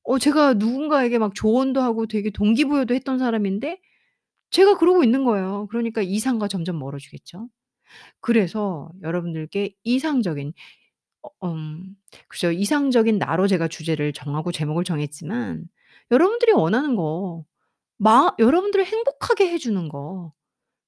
어 0.08 0.20
제가 0.20 0.56
누군가에게 0.56 1.20
막 1.20 1.36
조언도 1.36 1.82
하고 1.82 2.08
되게 2.08 2.30
동기부여도 2.32 2.96
했던 2.96 3.20
사람인데 3.20 3.80
제가 4.52 4.78
그러고 4.78 5.04
있는 5.04 5.26
거예요. 5.26 5.68
그러니까 5.72 6.02
이상과 6.04 6.48
점점 6.50 6.80
멀어지겠죠. 6.80 7.50
그래서 8.22 8.92
여러분들께 9.04 9.76
이상적인 9.84 10.54
어 11.42 11.48
음 11.50 11.96
그죠. 12.30 12.52
이상적인 12.52 13.18
나로 13.20 13.48
제가 13.48 13.68
주제를 13.68 14.14
정하고 14.14 14.52
제목을 14.54 14.84
정했지만 14.86 15.66
여러분들이 16.12 16.54
원하는 16.54 16.96
거 16.96 17.46
마 18.00 18.32
여러분들을 18.40 18.86
행복하게 18.86 19.50
해 19.52 19.58
주는 19.60 19.90
거 19.90 20.34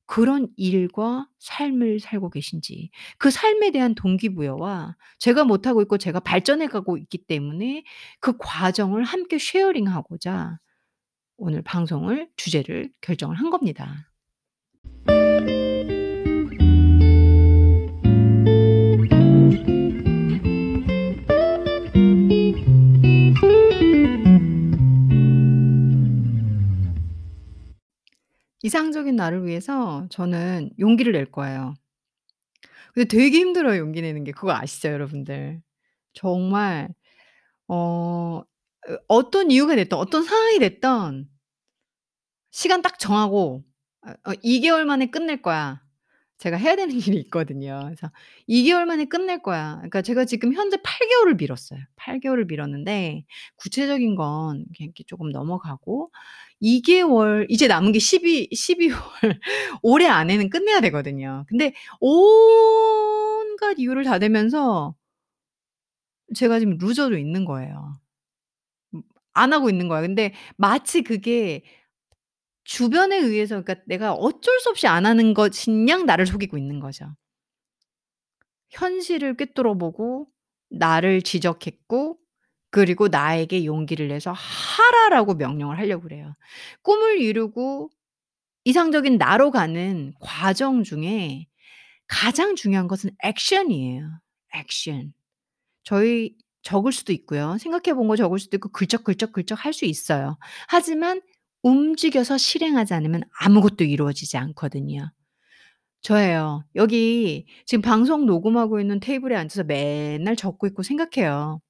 그런 0.10 0.48
일과 0.58 1.28
삶을 1.38 2.00
살고 2.00 2.32
계신지 2.32 2.90
그 3.20 3.30
삶에 3.30 3.70
대한 3.70 3.94
동기부여와 3.94 4.98
제가 5.20 5.44
못하고 5.44 5.84
있고 5.84 6.00
제가 6.00 6.20
발전해 6.20 6.66
가고 6.66 6.98
있기 6.98 7.20
때문에 7.20 7.84
그 8.20 8.36
과정을 8.40 9.04
함께 9.04 9.38
쉐어링하고자 9.38 10.58
오늘 11.38 11.62
방송을 11.62 12.28
주제를 12.38 12.92
결정을 13.02 13.36
한 13.36 13.52
겁니다. 13.52 14.10
이상적인 28.64 29.16
나를 29.16 29.46
위해서 29.46 30.08
저는 30.10 30.72
용기를 30.80 31.14
낼 31.14 31.26
거예요. 31.32 31.76
근데 32.94 33.08
되게 33.08 33.38
힘들어요 33.40 33.80
용기 33.80 34.02
내는 34.02 34.24
게. 34.24 34.32
그거 34.32 34.52
아시죠 34.54 34.90
여러분들? 34.90 35.62
정말 36.14 36.90
어 37.68 38.44
으 38.90 38.98
어떤 39.10 39.52
이유가 39.52 39.76
됐든 39.76 39.98
어떤 39.98 40.24
상황이 40.24 40.60
됐든 40.60 41.28
시간 42.52 42.82
딱 42.82 43.00
정하고 43.00 43.64
어 44.06 44.32
어 44.32 44.34
"2 44.44 44.62
개월 44.62 44.86
만에 44.86 45.08
끝낼 45.08 45.42
거야." 45.42 45.82
제가 46.40 46.58
해야 46.58 46.76
되는 46.76 46.96
일이 47.16 47.20
있거든요. 47.22 47.82
그래서 47.86 48.12
"2 48.48 48.64
개월 48.66 48.86
만에 48.88 49.06
끝낼 49.06 49.42
거야." 49.44 49.76
그러니까 49.78 50.02
제가 50.02 50.26
지금 50.26 50.54
현재 50.54 50.78
8 50.84 51.08
개월을 51.10 51.36
미뤘어요. 51.36 51.82
8 51.98 52.20
개월을 52.22 52.46
미뤘는데 52.46 53.26
구체적인 53.58 54.16
건 54.16 54.66
이렇게 54.80 55.04
쪼금 55.08 55.32
넘어가고 55.32 56.12
2 56.62 56.82
개월 56.82 57.46
이제 57.50 57.68
남은 57.68 57.92
게 57.94 58.00
12 58.00 58.50
12 58.54 58.90
월 59.24 59.40
올해 59.84 60.08
안에는 60.08 60.50
끝내야 60.50 60.82
되거든요. 60.82 61.46
근데 61.50 61.74
온갖 62.02 63.76
이유를 63.80 64.04
다 64.06 64.20
대면서 64.20 64.96
제가 66.36 66.60
지금 66.60 66.78
루저로 66.78 67.18
있는 67.18 67.46
거예요. 67.46 68.00
음안 69.36 69.54
하고 69.54 69.70
있는 69.70 69.88
거야. 69.88 70.02
근데 70.02 70.34
마치 70.58 71.04
그게 71.04 71.64
주변에 72.70 73.18
의해서 73.18 73.62
그러니까 73.64 73.84
내가 73.88 74.14
어쩔 74.14 74.60
수 74.62 74.70
없이 74.70 74.88
안 74.88 75.06
하는 75.06 75.34
것인 75.34 75.90
양 75.90 76.06
나를 76.06 76.28
속이고 76.28 76.58
있는 76.58 76.80
거죠. 76.80 77.16
현실을 78.70 79.36
꿰뚫어 79.38 79.76
보고 79.78 80.28
나를 80.70 81.22
지적했고 81.22 82.18
그리고 82.72 83.08
나에게 83.08 83.66
용기를 83.66 84.08
내서 84.10 84.32
"하라."라고 84.32 85.34
명령을 85.36 85.78
하려고 85.80 86.04
그래요. 86.04 86.36
꿈을 86.84 87.20
이루고 87.20 87.90
이상적인 88.66 89.18
나로 89.18 89.52
가는 89.52 90.14
과정 90.22 90.84
중에 90.84 91.48
가장 92.08 92.56
중요한 92.56 92.88
것은 92.88 93.12
액션이에요, 93.24 94.10
액션. 94.56 95.14
저희 95.84 96.36
적을 96.64 96.92
수도 96.92 97.14
있고요. 97.14 97.58
생각해 97.60 97.94
본 97.96 98.08
거 98.08 98.16
적을 98.16 98.40
수도 98.40 98.58
있고 98.58 98.70
글적글적글적 98.72 99.66
할 99.66 99.74
수 99.74 99.86
있어요. 99.86 100.38
하지만 100.68 101.22
움직여서 101.64 102.38
실행하지 102.38 102.94
않으면 102.94 103.24
아무것도 103.42 103.84
이루어지지 103.86 104.38
않거든요. 104.38 105.12
저예요. 106.02 106.64
여기 106.76 107.46
지금 107.66 107.82
방송 107.82 108.26
녹음하고 108.26 108.80
있는 108.80 109.00
테이블에 109.00 109.36
앉아서 109.36 109.64
맨날 109.66 110.36
적고 110.36 110.68
있고 110.68 110.84
생각해요. 110.84 111.62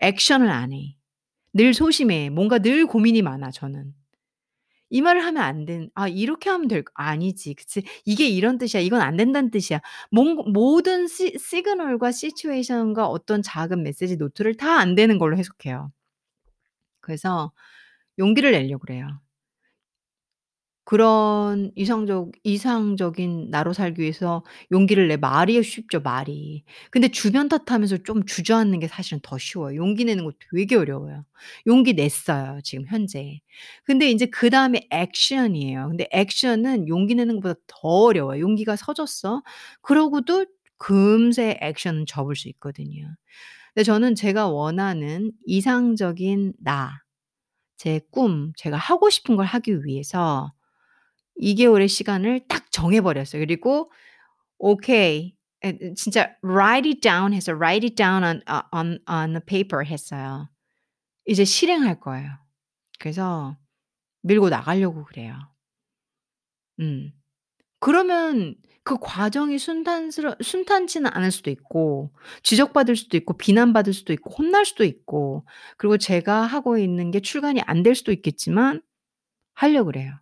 액션을 0.00 0.50
안 0.50 0.72
해. 0.72 0.96
늘 1.54 1.74
소심해. 1.74 2.30
뭔가 2.30 2.58
늘 2.60 2.86
고민이 2.86 3.22
많아 3.22 3.50
저는. 3.52 3.94
이 4.90 5.00
말을 5.02 5.24
하면 5.24 5.42
안 5.42 5.66
된 5.66 5.90
'아 5.94 6.08
이렇게 6.08 6.50
하면 6.50 6.68
될 6.68 6.84
아니지. 6.94 7.54
그치. 7.54 7.82
이게 8.04 8.28
이런 8.28 8.58
뜻이야. 8.58 8.80
이건 8.82 9.00
안 9.02 9.16
된다는 9.16 9.50
뜻이야.' 9.50 9.80
몽 10.10 10.36
모든 10.52 11.06
시 11.08 11.34
시그널과 11.38 12.12
시츄에이션과 12.12 13.06
어떤 13.08 13.42
작은 13.42 13.82
메시지 13.82 14.16
노트를 14.16 14.56
다 14.56 14.78
안 14.78 14.94
되는 14.94 15.18
걸로 15.18 15.36
해석해요. 15.38 15.90
그래서 17.00 17.52
용기를 18.18 18.52
내려고 18.52 18.80
그래요. 18.80 19.20
그런 20.84 21.72
이상적 21.74 22.30
이상적인 22.44 23.50
나로 23.50 23.72
살기 23.72 24.00
위해서 24.00 24.44
용기를 24.70 25.08
내 25.08 25.16
말이 25.16 25.60
쉽죠 25.64 25.98
말이. 26.00 26.62
근데 26.92 27.08
주변 27.08 27.48
탓하면서 27.48 27.98
좀 28.04 28.24
주저앉는 28.24 28.78
게 28.78 28.86
사실은 28.86 29.18
더 29.22 29.36
쉬워요. 29.36 29.74
용기 29.76 30.04
내는 30.04 30.24
거 30.24 30.30
되게 30.52 30.76
어려워요. 30.76 31.24
용기 31.66 31.94
냈어요 31.94 32.60
지금 32.62 32.86
현재. 32.86 33.40
근데 33.84 34.08
인제 34.10 34.26
그다음에 34.26 34.86
액션이에요. 34.90 35.88
근데 35.88 36.06
액션은 36.12 36.86
용기 36.88 37.16
내는 37.16 37.40
것보다 37.40 37.58
더 37.66 37.88
어려워요. 37.88 38.40
용기가 38.40 38.76
서졌어. 38.76 39.42
그러고도 39.82 40.46
금세 40.78 41.58
액션은 41.62 42.06
접을 42.06 42.36
수 42.36 42.48
있거든요. 42.50 43.08
근데 43.74 43.84
저는 43.84 44.14
제가 44.16 44.48
원하는 44.48 45.32
이상적인 45.46 46.54
나, 46.60 46.92
제 47.78 48.00
꿈, 48.10 48.52
제가 48.56 48.76
하고 48.76 49.10
싶은 49.10 49.36
걸 49.36 49.46
하기 49.46 49.84
위해서 49.84 50.52
2 51.36 51.54
개월의 51.56 51.88
시간을 51.88 52.48
딱 52.48 52.70
정해 52.72 53.00
버렸어요. 53.02 53.40
그리고 53.42 53.90
오케이. 54.58 55.34
진짜 55.96 56.30
write 56.44 56.90
it 56.90 57.00
down 57.00 57.34
해서 57.34 57.52
write 57.52 57.86
it 57.86 57.96
down 57.96 58.24
on 58.24 58.42
어 58.48 58.62
on 58.76 58.98
on 59.10 59.36
a 59.36 59.40
paper 59.46 59.84
했어요. 59.86 60.48
이제 61.26 61.44
실행할 61.44 62.00
거예요. 62.00 62.30
그래서 63.00 63.56
밀고 64.22 64.50
나가려고 64.50 65.04
그래요. 65.04 65.36
음. 66.80 67.15
그러면 67.86 68.56
그 68.84 68.96
과정이 69.00 69.58
순탄스러 69.58 70.36
순탄치는 70.42 71.10
않을 71.14 71.30
수도 71.32 71.50
있고 71.50 72.12
지적받을 72.42 72.96
수도 72.96 73.16
있고 73.16 73.36
비난받을 73.38 73.92
수도 73.92 74.12
있고 74.12 74.30
혼날 74.34 74.64
수도 74.66 74.84
있고 74.84 75.46
그리고 75.78 75.96
제가 75.98 76.42
하고 76.42 76.78
있는 76.78 77.12
게 77.12 77.20
출간이 77.20 77.60
안 77.66 77.82
될 77.84 77.94
수도 77.94 78.12
있겠지만 78.12 78.82
하려고 79.54 79.86
그래요. 79.92 80.14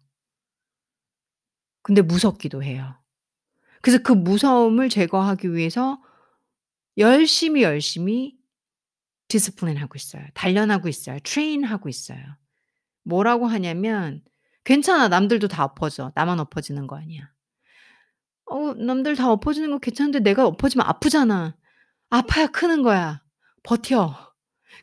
근데 1.83 2.03
무섭기도 2.03 2.63
해요. 2.63 2.97
그래서 3.83 4.03
그 4.03 4.13
무서움을 4.13 4.89
제거하기 4.91 5.55
위해서 5.55 6.03
열심히, 6.99 7.63
열심히 7.63 8.37
discipline 9.29 9.79
하고 9.79 9.95
있어요. 9.97 10.25
단련하고 10.35 10.89
있어요. 10.89 11.19
train 11.25 11.65
하고 11.65 11.89
있어요. 11.91 12.21
뭐라고 13.05 13.47
하냐면 13.49 14.23
"괜찮아. 14.65 15.09
남들도 15.09 15.49
다 15.49 15.65
엎어져. 15.65 16.13
나만 16.17 16.41
엎어지는 16.41 16.89
거 16.89 16.97
아니야." 16.99 17.34
어 18.47 18.75
남들 18.75 19.17
다 19.17 19.31
엎어지는 19.33 19.71
건 19.71 19.81
괜찮은데 19.81 20.21
내가 20.21 20.47
엎어지면 20.47 20.87
아프잖아. 20.87 21.57
아파야 22.11 22.47
크는 22.49 22.83
거야. 22.83 23.23
버텨. 23.63 24.15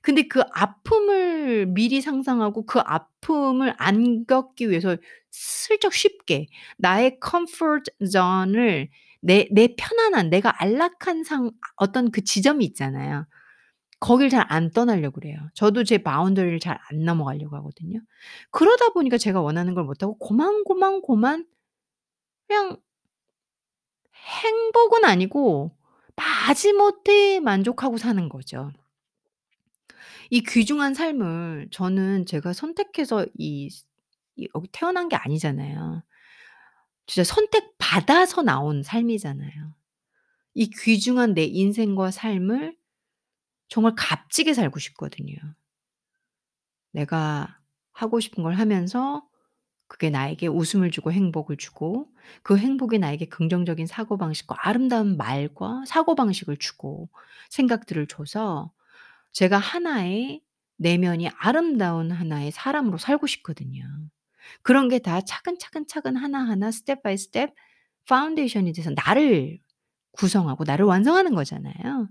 근데 0.02 0.24
그 0.28 0.42
아픔을 0.54 1.68
미리 1.68 2.02
상상하고 2.02 2.66
그 2.66 2.80
아픔을 2.80 3.76
안 3.78 4.26
겪기 4.28 4.70
위해서 4.70 4.98
슬쩍 5.32 5.94
쉽게 5.94 6.48
나의 6.78 7.20
comfort 7.26 7.92
zone을 8.06 8.90
내 9.22 9.48
내 9.52 9.76
편안한 9.78 10.30
내가 10.32 10.54
안락한 10.64 11.24
상 11.26 11.52
어떤 11.78 12.12
그 12.12 12.24
지점이 12.24 12.66
있잖아요. 12.66 13.28
거길 14.00 14.30
잘 14.30 14.46
안 14.50 14.72
떠나려고 14.72 15.20
그래요. 15.22 15.38
저도 15.56 15.84
제 15.86 16.00
바운더리를 16.00 16.60
잘 16.60 16.80
안 16.92 17.06
넘어가려고 17.06 17.56
하거든요. 17.58 18.02
그러다 18.52 18.90
보니까 18.92 19.18
제가 19.20 19.42
원하는 19.42 19.76
걸 19.76 19.86
못 19.86 20.04
하고 20.04 20.18
고만, 20.20 20.64
고만, 20.66 21.02
고만 21.02 21.46
그냥 22.48 22.78
행복은 24.22 25.06
아니고 25.06 25.76
마지못해 26.16 27.40
만족하고 27.40 27.98
사는 27.98 28.30
거죠. 28.30 28.72
이 30.30 30.42
귀중한 30.42 30.94
삶을 30.94 31.70
저는 31.72 32.26
제가 32.26 32.54
선택해서 32.54 33.26
이스이 33.38 34.48
여기 34.56 34.70
태어난 34.72 35.10
게 35.10 35.16
아니잖아요. 35.16 36.04
진짜 37.06 37.24
선택받아서 37.24 38.42
나온 38.42 38.84
삶이잖아요. 38.84 39.76
이 40.54 40.70
귀중한 40.70 41.34
내 41.34 41.44
인생과 41.44 42.12
삶을 42.12 42.78
정말 43.68 43.94
값지게 43.98 44.54
살고 44.54 44.80
싶거든요. 44.80 45.36
내가 46.92 47.60
하고 47.92 48.20
싶은 48.20 48.44
걸 48.44 48.54
하면서 48.54 49.28
그게 49.92 50.10
나에게 50.10 50.48
웃음을 50.48 50.90
주고 50.90 51.12
행복을 51.12 51.58
주고 51.58 52.08
그 52.44 52.58
행복이 52.58 52.98
나에게 53.00 53.26
긍정적인 53.26 53.88
사고방식과 53.88 54.56
아름다운 54.60 55.18
말과 55.18 55.84
사고방식을 55.86 56.58
주고 56.58 57.10
생각들을 57.50 58.08
줘서 58.08 58.72
제가 59.34 59.58
하나의 59.58 60.42
내면이 60.78 61.30
아름다운 61.38 62.12
하나의 62.12 62.52
사람으로 62.52 62.98
살고 63.00 63.28
싶거든요. 63.28 63.84
그런 64.64 64.90
게 64.90 65.00
다 65.00 65.22
차근차근차근 65.22 66.16
하나하나 66.18 66.72
step 66.72 67.04
by 67.04 67.18
step 67.18 67.54
foundation이 68.08 68.74
돼서 68.74 68.92
나를 69.06 69.60
구성하고 70.14 70.64
나를 70.66 70.86
완성하는 70.86 71.36
거잖아요. 71.36 72.10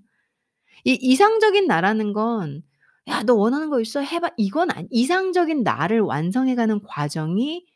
이 0.84 0.92
이상적인 1.00 1.66
나라는 1.66 2.12
건 2.12 2.62
"야 3.08 3.22
너 3.24 3.34
원하는 3.34 3.70
거 3.70 3.80
있어? 3.80 4.00
해 4.00 4.20
봐." 4.20 4.30
이건 4.36 4.70
아니 4.70 4.86
이상적인 4.90 5.62
나를 5.62 6.00
완성해 6.00 6.54
가는 6.54 6.80
과정이 6.82 7.66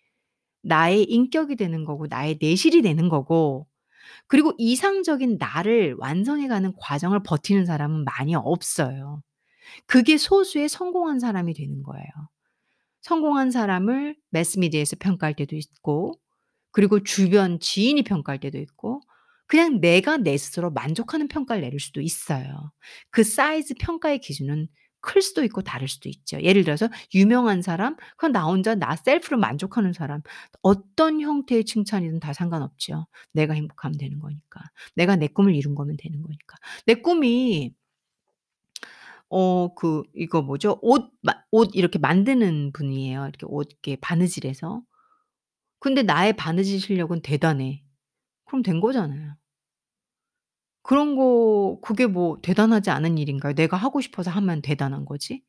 나의 0.65 1.05
인격이 1.05 1.57
되는 1.57 1.85
거고 1.85 2.07
나의 2.09 2.39
내실이 2.41 2.83
되는 2.83 3.09
거고 3.09 3.67
그리고 4.27 4.53
이상적인 4.59 5.39
나를 5.39 5.97
완성해 5.99 6.49
가는 6.49 6.73
과정을 6.79 7.23
버티는 7.23 7.67
사람은 7.67 8.05
많이 8.05 8.35
없어요. 8.35 9.23
그게 9.87 10.17
소수의 10.19 10.69
성공한 10.69 11.21
사람이 11.21 11.55
되는 11.55 11.83
거예요. 11.83 12.07
성공한 13.03 13.51
사람을 13.51 14.17
매스미디어에서 14.31 14.97
평가할 14.99 15.35
때도 15.37 15.57
있고 15.57 16.15
그리고 16.73 17.03
주변 17.03 17.61
지인이 17.61 18.03
평가할 18.03 18.41
때도 18.41 18.59
있고 18.59 19.01
그냥 19.47 19.81
내가 19.81 20.17
내 20.17 20.37
스스로 20.37 20.71
만족하는 20.71 21.29
평가를 21.29 21.63
내릴 21.63 21.79
수도 21.81 22.01
있어요. 22.01 22.73
그 23.11 23.23
사이즈 23.25 23.75
평가의 23.79 24.21
기준은 24.21 24.69
클 25.05 25.23
수도 25.23 25.45
있고 25.45 25.63
다를 25.63 25.89
수도 25.89 26.09
있죠. 26.09 26.41
예를 26.43 26.65
들어서 26.65 26.89
유명한 27.15 27.63
사람 27.63 27.97
그냥 28.17 28.33
나 28.33 28.45
혼자 28.47 28.75
나 28.75 28.97
셀프로 28.97 29.39
만족하는 29.39 29.93
사람 29.93 30.23
어떤 30.63 31.21
형태의 31.21 31.65
칭찬이든 31.65 32.21
다 32.21 32.33
상관없죠. 32.33 33.07
내가 33.33 33.55
행복하면 33.55 33.99
되는 33.99 34.19
거니까. 34.21 34.61
내가 34.97 35.17
내 35.17 35.29
꿈을 35.29 35.55
이룬 35.55 35.75
거면 35.75 35.97
되는 35.99 36.23
거니까. 36.23 36.57
내 36.87 36.95
꿈이 36.95 37.73
어 39.31 39.69
그 39.77 40.03
이거 40.15 40.43
뭐죠? 40.43 40.79
옷마옷 40.83 41.71
이렇게 41.75 41.99
만드는 41.99 42.73
분이에요. 42.73 43.23
이렇게 43.25 43.47
옷 43.49 43.69
이렇게 43.71 43.97
바느질해서. 43.97 44.83
근데 45.81 46.03
나의 46.03 46.35
바느질 46.37 46.81
실력은 46.81 47.23
대단해. 47.23 47.85
그럼 48.47 48.63
된 48.63 48.81
거잖아요. 48.81 49.37
그런 50.85 51.17
거 51.17 51.79
그게 51.83 52.07
뭐 52.09 52.39
대단하지 52.43 52.91
않은 52.91 53.19
일인가요? 53.19 53.55
내가 53.55 53.79
하고 53.79 54.03
싶어서 54.03 54.31
하면 54.33 54.63
대단한 54.63 55.07
거지. 55.07 55.43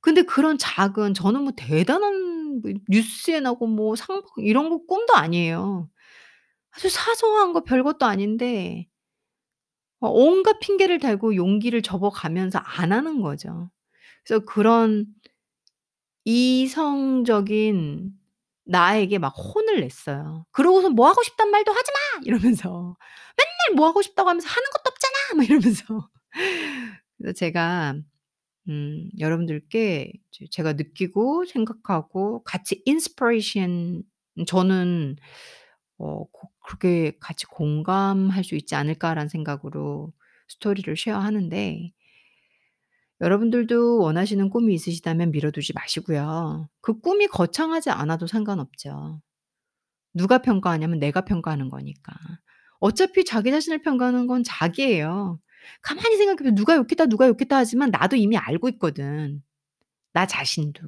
근데 0.00 0.22
그런 0.22 0.56
작은 0.58 1.14
저는 1.14 1.42
뭐 1.42 1.52
대단한 1.56 2.60
뭐 2.62 2.72
뉴스에 2.88 3.40
나오고 3.40 3.66
뭐 3.66 3.96
상 3.96 4.22
이런 4.38 4.70
거 4.70 4.78
꿈도 4.86 5.14
아니에요. 5.14 5.88
아주 6.72 6.88
사소한 6.90 7.52
거 7.52 7.64
별것도 7.64 8.06
아닌데 8.06 8.88
어 10.00 10.08
온갖 10.10 10.58
핑계를 10.60 10.98
대고 10.98 11.36
용기를 11.36 11.82
접어 11.82 12.10
가면서 12.10 12.58
안 12.58 12.92
하는 12.92 13.20
거죠. 13.22 13.70
그래서 14.24 14.44
그런 14.44 15.06
이성적인 16.24 18.12
나에게 18.66 19.18
막 19.18 19.30
혼을 19.30 19.80
냈어요. 19.80 20.46
그러고서 20.52 20.90
"뭐 20.90 21.08
하고 21.08 21.22
싶단 21.22 21.50
말도 21.50 21.72
하지 21.72 21.90
마!" 21.92 22.20
이러면서. 22.24 22.96
"맨날 23.38 23.76
뭐 23.76 23.86
하고 23.88 24.02
싶다고 24.02 24.28
하면서 24.30 24.48
하는 24.48 24.70
것도 24.72 24.84
없잖아!" 24.90 25.36
막 25.36 25.44
이러면서. 25.48 26.10
그래서 27.18 27.34
제가 27.34 27.94
음 28.70 29.10
여러분들께 29.20 30.12
제가 30.52 30.74
느끼고 30.74 31.46
생각하고 31.46 32.42
같이 32.44 32.82
inspiration 32.86 34.04
저는 34.48 35.16
어 35.98 36.24
고 36.32 36.50
그렇게 36.66 37.12
'같이 37.20 37.46
공감할 37.46 38.44
수 38.44 38.56
있지 38.56 38.74
않을까.'라는 38.76 39.28
생각으로 39.30 40.12
스토리를 40.48 40.96
쉐어하는데 40.96 41.92
여러분들도 43.20 43.98
원하시는 44.00 44.50
꿈이 44.50 44.74
있으시다면 44.74 45.30
미뤄두지 45.30 45.72
마시고요. 45.72 46.68
그 46.80 47.00
꿈이 47.00 47.26
거창하지 47.28 47.90
않아도 47.90 48.26
상관없죠. 48.26 49.20
누가 50.14 50.38
평가하냐면 50.38 50.98
내가 50.98 51.22
평가하는 51.22 51.68
거니까. 51.68 52.14
어차피 52.80 53.24
자기 53.24 53.50
자신을 53.50 53.82
평가하는 53.82 54.26
건 54.26 54.42
자기예요. 54.44 55.40
가만히 55.82 56.16
생각해 56.16 56.38
보면 56.38 56.54
누가 56.54 56.76
욕했다, 56.76 57.06
누가 57.06 57.26
욕했다 57.28 57.56
하지만 57.56 57.90
나도 57.90 58.16
이미 58.16 58.36
알고 58.36 58.68
있거든. 58.70 59.42
나 60.12 60.26
자신도. 60.26 60.82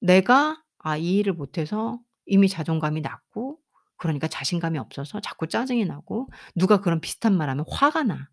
내가 0.00 0.62
아 0.78 0.96
이 0.96 1.18
일을 1.18 1.34
못해서 1.34 2.00
이미 2.26 2.48
자존감이 2.48 3.00
낮고 3.02 3.58
그러니까 3.96 4.28
자신감이 4.28 4.78
없어서 4.78 5.20
자꾸 5.20 5.46
짜증이 5.46 5.84
나고 5.84 6.28
누가 6.54 6.80
그런 6.80 7.00
비슷한 7.00 7.36
말 7.36 7.50
하면 7.50 7.64
화가 7.70 8.02
나. 8.04 8.28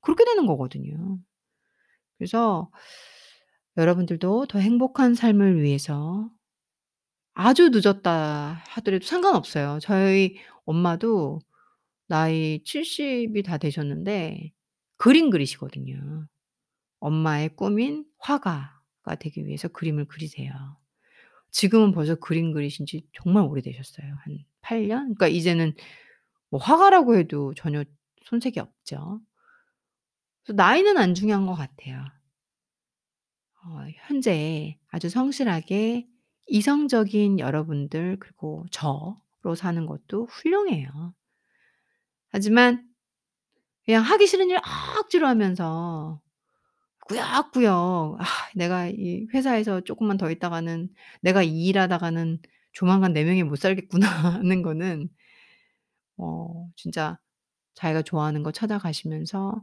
그렇게 0.00 0.24
되는 0.24 0.46
거거든요. 0.46 1.18
그래서 2.18 2.70
여러분들도 3.76 4.46
더 4.46 4.58
행복한 4.58 5.14
삶을 5.14 5.62
위해서 5.62 6.30
아주 7.34 7.70
늦었다 7.70 8.62
하더라도 8.68 9.04
상관없어요. 9.04 9.78
저희 9.82 10.36
엄마도 10.64 11.40
나이 12.06 12.62
70이 12.64 13.44
다 13.44 13.58
되셨는데 13.58 14.52
그림 14.96 15.30
그리시거든요. 15.30 16.28
엄마의 17.00 17.50
꿈인 17.56 18.06
화가가 18.18 19.16
되기 19.20 19.46
위해서 19.46 19.68
그림을 19.68 20.06
그리세요. 20.06 20.52
지금은 21.50 21.92
벌써 21.92 22.14
그림 22.16 22.52
그리신 22.52 22.86
지 22.86 23.06
정말 23.12 23.44
오래되셨어요. 23.44 24.06
한 24.24 24.38
8 24.62 24.88
년? 24.88 25.14
그러니까 25.14 25.28
이제는 25.28 25.74
뭐 26.50 26.60
화가라고 26.60 27.16
해도 27.16 27.52
전혀 27.54 27.84
손색이 28.24 28.60
없죠. 28.60 29.20
나이는 30.48 30.98
안 30.98 31.14
중요한 31.14 31.46
것 31.46 31.54
같아요. 31.54 32.04
어 33.62 33.86
현재 34.06 34.76
아주 34.90 35.08
성실하게 35.08 36.06
이성적인 36.46 37.38
여러분들 37.38 38.18
그리고 38.20 38.66
저로 38.70 39.54
사는 39.56 39.86
것도 39.86 40.26
훌륭해요. 40.26 41.14
하지만 42.32 42.82
그냥 43.84 44.02
하기 44.04 44.26
싫은 44.26 44.50
일 44.50 44.58
억지로 45.00 45.28
하면서 45.28 46.20
꾸역꾸역 47.08 48.18
'아 48.20 48.24
내가 48.56 48.88
이 48.88 49.26
회사에서 49.34 49.82
쪼끔만 49.82 50.18
더 50.18 50.30
있다가는 50.30 50.90
내가 51.22 51.42
이 51.42 51.66
일하다가는 51.68 52.40
조만간 52.72 53.12
네 53.14 53.24
명이 53.24 53.44
못 53.44 53.56
살겠구나.' 53.58 54.06
하는 54.42 54.62
거는 54.62 55.10
어 56.18 56.68
진짜 56.76 57.18
자기가 57.74 58.02
좋아하는 58.02 58.42
거 58.42 58.52
찾아가시면서 58.52 59.62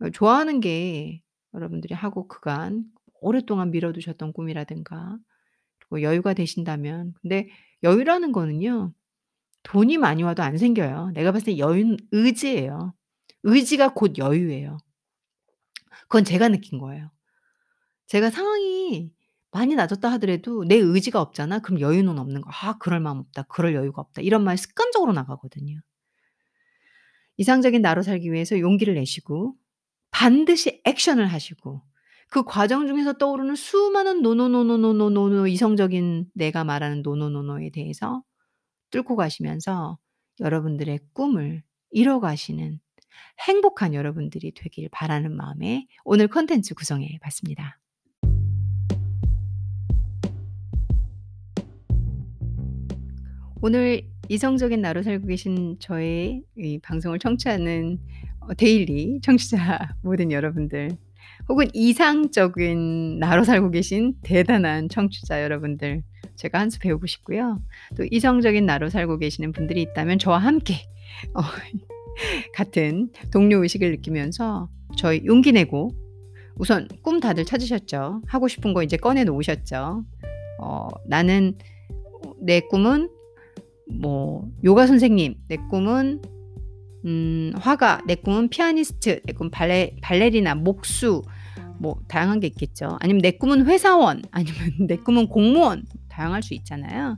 어 0.00 0.10
좋아하는 0.10 0.60
게 0.60 1.22
여러분들이 1.54 1.94
하고 1.94 2.26
그간 2.28 2.84
오랫동안 3.20 3.70
미뤄 3.70 3.92
두셨던 3.92 4.32
꿈이라든가 4.32 5.18
그리고 5.80 6.02
여유가 6.02 6.34
되신다면 6.34 7.14
근데 7.22 7.48
여유라는 7.82 8.32
거는요 8.32 8.92
돈이 9.64 9.98
많이 9.98 10.22
와도 10.24 10.42
안 10.42 10.58
생겨요. 10.58 11.12
내가 11.14 11.32
봤을 11.32 11.46
때 11.46 11.58
여유는 11.58 11.98
의지예요. 12.12 12.94
의지가 13.44 13.94
곧 13.94 14.18
여유예요. 14.18 14.78
그건 16.02 16.24
제가 16.24 16.48
느낀 16.48 16.78
거예요. 16.78 17.10
제가 18.08 18.30
상황이 18.30 19.12
많이 19.52 19.74
나았다 19.76 20.10
하더라도 20.12 20.64
내 20.64 20.76
의지가 20.76 21.20
없잖아. 21.20 21.60
그럼 21.60 21.80
여유는 21.80 22.18
없는 22.18 22.40
거. 22.42 22.50
'아 22.52 22.78
그럴 22.78 23.00
마음 23.00 23.18
없다. 23.20 23.44
그럴 23.44 23.74
여유가 23.74 24.02
없다.' 24.02 24.22
이런 24.22 24.44
말 24.44 24.58
습관적으로 24.58 25.12
나가거든요. 25.12 25.80
이상적인 27.38 27.82
나로 27.82 28.02
살기 28.02 28.32
위해서 28.32 28.58
용기를 28.58 28.94
내시고 28.94 29.54
반드시 30.10 30.80
액션을 30.84 31.26
하시고 31.26 31.82
그 32.28 32.44
과정 32.44 32.86
중에서 32.86 33.14
떠오르는 33.14 33.56
수많은 33.56 34.22
노노노노노노노 34.22 35.48
이성적인 35.48 36.30
내가 36.34 36.64
말하는 36.64 37.02
노노노노에 37.02 37.70
대해서 37.70 38.22
뚫고 38.90 39.16
가시면서 39.16 39.98
여러분들의 40.40 41.00
꿈을 41.12 41.62
이뤄가시는 41.90 42.80
행복한 43.46 43.94
여러분들이 43.94 44.52
되길 44.52 44.88
바라는 44.92 45.36
마음에 45.36 45.86
오늘 46.04 46.28
컨텐츠 46.28 46.74
구성해 46.74 47.18
봤습니다. 47.20 47.80
오늘 53.62 54.08
이성적인 54.28 54.80
나로 54.80 55.02
살고 55.02 55.26
계신 55.26 55.76
저의 55.80 56.44
방송을 56.82 57.18
청취하는 57.18 57.98
데일리 58.56 59.20
청취자 59.22 59.96
모든 60.02 60.32
여러분들 60.32 60.90
혹은 61.48 61.66
이상적인 61.72 63.18
나로 63.18 63.44
살고 63.44 63.70
계신 63.70 64.14
대단한 64.22 64.88
청취자 64.88 65.42
여러분들 65.42 66.02
제가 66.36 66.58
한 66.58 66.70
수 66.70 66.78
배우고 66.78 67.06
싶고요. 67.06 67.60
또 67.96 68.04
이성적인 68.10 68.64
나로 68.64 68.88
살고 68.88 69.18
계시는 69.18 69.52
분들이 69.52 69.82
있다면 69.82 70.18
저와 70.18 70.38
함께 70.38 70.74
어 71.34 71.40
같은 72.54 73.10
동료 73.30 73.62
의식을 73.62 73.90
느끼면서 73.90 74.68
저희 74.96 75.22
용기 75.26 75.52
내고 75.52 75.90
우선 76.56 76.88
꿈 77.02 77.20
다들 77.20 77.44
찾으셨죠? 77.44 78.22
하고 78.26 78.48
싶은 78.48 78.74
거 78.74 78.82
이제 78.82 78.96
꺼내 78.96 79.24
놓으셨죠? 79.24 80.04
어 80.60 80.88
나는 81.06 81.56
내 82.40 82.60
꿈은 82.60 83.10
뭐 84.00 84.48
요가 84.64 84.86
선생님, 84.86 85.36
내 85.48 85.56
꿈은 85.70 86.22
음 87.04 87.52
화가, 87.56 88.02
내 88.06 88.14
꿈은 88.14 88.48
피아니스트, 88.48 89.22
내 89.24 89.32
꿈은 89.32 89.50
발레 89.50 89.96
발레리나, 90.02 90.54
목수 90.54 91.22
뭐 91.78 92.00
다양한 92.08 92.40
게 92.40 92.46
있겠죠. 92.48 92.98
아니면 93.00 93.22
내 93.22 93.32
꿈은 93.32 93.66
회사원, 93.66 94.22
아니면 94.30 94.86
내 94.86 94.96
꿈은 94.96 95.28
공무원 95.28 95.84
다양할 96.08 96.42
수 96.42 96.54
있잖아요. 96.54 97.16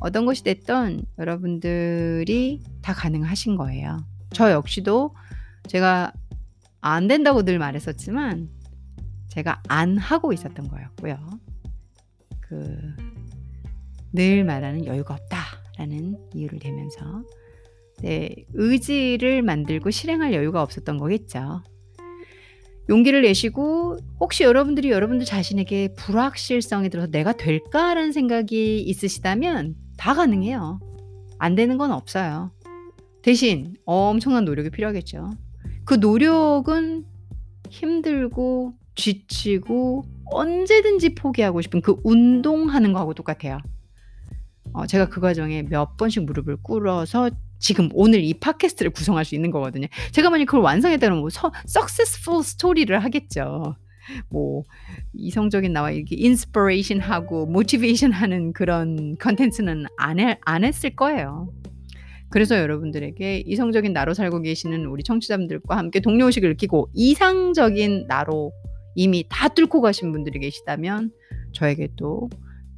어떤 0.00 0.26
것이 0.26 0.44
됐든 0.44 1.02
여러분들이 1.18 2.62
다 2.82 2.92
가능하신 2.92 3.56
거예요. 3.56 3.98
저 4.30 4.50
역시도 4.52 5.14
제가 5.66 6.12
안 6.80 7.08
된다고 7.08 7.42
늘 7.42 7.58
말했었지만 7.58 8.48
제가 9.28 9.62
안 9.68 9.98
하고 9.98 10.32
있었던 10.32 10.68
거였고요. 10.68 11.18
그 12.40 13.08
늘 14.12 14.44
말하는 14.44 14.86
여유가 14.86 15.14
없다라는 15.14 16.30
이유를 16.34 16.58
대면서 16.58 17.22
네, 18.02 18.34
의지를 18.54 19.42
만들고 19.42 19.90
실행할 19.90 20.32
여유가 20.32 20.62
없었던 20.62 20.98
거겠죠. 20.98 21.62
용기를 22.88 23.22
내시고 23.22 23.98
혹시 24.18 24.44
여러분들이 24.44 24.90
여러분들 24.90 25.26
자신에게 25.26 25.94
불확실성이 25.94 26.88
들어서 26.88 27.08
'내가 27.10 27.32
될까?'라는 27.32 28.12
생각이 28.12 28.80
있으시다면 28.80 29.74
다 29.96 30.14
가능해요. 30.14 30.80
안 31.38 31.54
되는 31.54 31.76
건 31.76 31.92
없어요. 31.92 32.50
대신 33.22 33.74
엄청난 33.84 34.44
노력이 34.44 34.70
필요하겠죠. 34.70 35.30
그 35.84 35.94
노력은 35.94 37.04
힘들고 37.68 38.74
지치고 38.94 40.04
언제든지 40.26 41.14
포기하고 41.14 41.60
싶은 41.60 41.82
그 41.82 41.96
운동하는 42.04 42.92
거하고 42.92 43.12
똑같아요. 43.14 43.58
어 44.72 44.86
제가 44.86 45.08
그 45.08 45.20
과정에 45.20 45.62
몇 45.62 45.96
번씩 45.96 46.24
무릎을 46.24 46.58
꿇어서 46.62 47.30
지금 47.58 47.88
오늘 47.92 48.22
이 48.24 48.34
팟캐스트를 48.34 48.90
구성할 48.92 49.24
수 49.24 49.34
있는 49.34 49.50
거거든요. 49.50 49.86
제가 50.12 50.30
만약 50.30 50.46
그걸 50.46 50.60
완성했다면 50.62 51.18
뭐 51.18 51.28
서 51.30 51.52
successful 51.66 52.42
스토리를 52.42 52.96
하겠죠. 52.98 53.76
뭐 54.30 54.62
이성적인 55.14 55.72
나와 55.72 55.90
이렇게 55.90 56.16
inspiration 56.16 57.00
하고 57.00 57.46
motivation 57.46 58.12
하는 58.12 58.52
그런 58.54 59.16
컨텐츠는 59.18 59.84
안 59.98 60.18
해 60.18 60.38
안 60.46 60.64
했을 60.64 60.96
거예요. 60.96 61.52
그래서 62.30 62.58
여러분들에게 62.58 63.44
이성적인 63.46 63.92
나로 63.92 64.14
살고 64.14 64.42
계시는 64.42 64.86
우리 64.86 65.02
청취자분들과 65.02 65.76
함께 65.76 66.00
동료 66.00 66.26
의식을 66.26 66.50
느끼고 66.50 66.90
이상적인 66.94 68.06
나로 68.08 68.52
이미 68.94 69.24
다 69.28 69.48
뚫고 69.48 69.80
가신 69.80 70.12
분들이 70.12 70.38
계시다면 70.40 71.10
저에게 71.52 71.88
또 71.96 72.28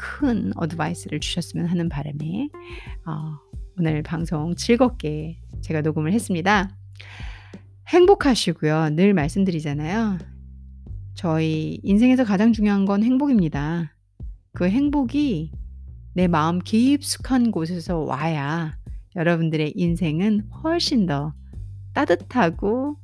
큰 0.03 0.51
advice를 0.57 1.21
주셨으면 1.21 1.67
하는 1.67 1.91
바람에 1.91 2.49
어 3.05 3.39
오늘 3.79 4.03
방송 4.03 4.55
즐겁게 4.57 5.39
제가 5.63 5.81
녹음을 5.81 6.13
했습니다. 6.13 6.77
행복하시고요. 7.89 8.91
늘 8.91 9.15
말씀드리잖아요. 9.15 10.19
저희 11.15 11.81
인생에서 11.83 12.25
가장 12.25 12.53
중요한 12.53 12.85
건 12.85 13.03
행복입니다. 13.03 13.95
그 14.53 14.69
행복이 14.69 15.53
내 16.15 16.29
마음 16.29 16.59
깊숙한 16.59 17.51
곳에서 17.51 17.99
와야 17.99 18.77
여러분들의 19.17 19.73
인생은 19.77 20.49
훨씬 20.63 21.07
더 21.07 21.35
따뜻하고 21.95 22.97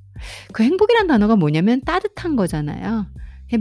그 0.52 0.62
행복이란 0.62 1.06
단어가 1.06 1.36
뭐냐면 1.36 1.80
따뜻한 1.82 2.36
거잖아요. 2.36 3.06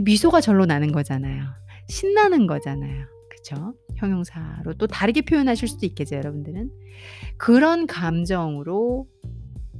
미소가 0.00 0.40
절로 0.40 0.66
나는 0.66 0.92
거잖아요. 0.92 1.44
신나는 1.88 2.46
거잖아요. 2.46 3.15
그쵸? 3.48 3.74
형용사로 3.96 4.74
또 4.74 4.86
다르게 4.86 5.22
표현하실 5.22 5.68
수도 5.68 5.86
있겠죠, 5.86 6.16
여러분들은. 6.16 6.70
그런 7.36 7.86
감정으로 7.86 9.06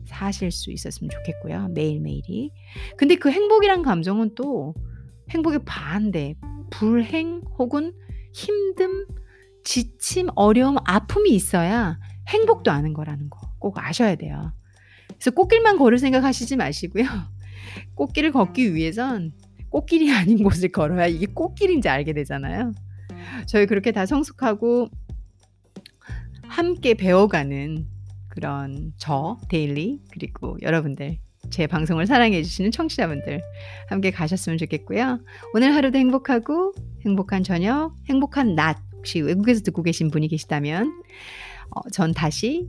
사실 0.07 0.51
수 0.51 0.71
있었으면 0.71 1.11
좋겠고요. 1.11 1.69
매일매일이. 1.69 2.53
근데 2.97 3.17
그 3.17 3.31
행복이란 3.31 3.83
감정은 3.83 4.35
또 4.37 4.75
행복의 5.31 5.61
반대, 5.65 6.35
불행 6.71 7.43
혹은 7.59 7.93
힘듦, 8.35 9.09
지침, 9.65 10.29
어려움, 10.37 10.77
아픔이 10.85 11.31
있어야 11.31 11.99
행복도 12.29 12.71
아는 12.71 12.93
거라는 12.93 13.31
거 13.31 13.47
꼭 13.59 13.79
아셔야 13.79 14.15
돼요. 14.15 14.53
그래서 15.09 15.33
꽃길만 15.33 15.79
걸을 15.79 15.99
생각하시지 15.99 16.55
마시고요. 16.57 17.05
꽃길을 17.97 18.31
걷기 18.31 18.75
위해선 18.77 19.33
꽃길이 19.71 20.13
아닌 20.13 20.43
곳을 20.45 20.69
걸어야 20.71 21.07
이게 21.07 21.27
꽃길인지 21.27 21.89
알게 21.89 22.13
되잖아요. 22.13 22.73
저희 23.47 23.67
그렇게 23.67 23.93
다 23.93 24.07
성숙하고 24.07 24.89
함께 26.43 26.95
배워가는 26.95 27.87
그런 28.29 28.93
저 28.99 29.39
데일리 29.49 30.01
그리고 30.13 30.57
여러분들 30.63 31.19
제 31.51 31.67
방송을 31.67 32.07
사랑해 32.07 32.43
주시는 32.43 32.71
청취자분들 32.71 33.41
함께 33.89 34.11
가셨으면 34.11 34.59
좋겠고요. 34.59 35.21
오늘 35.55 35.75
하루도 35.75 35.99
행복하고 35.99 36.73
행복한 37.05 37.45
저녁, 37.45 37.95
행복한 38.09 38.55
낮 38.55 38.79
혹시 38.95 39.21
외국에서 39.21 39.63
듣고 39.63 39.83
계신 39.83 40.11
분이 40.11 40.29
계시다면 40.29 41.03
어, 41.71 41.89
전 41.93 42.13
다시 42.13 42.69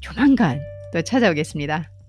조만간 0.00 0.60
또 0.92 1.02
찾아오겠습니다. 1.02 1.99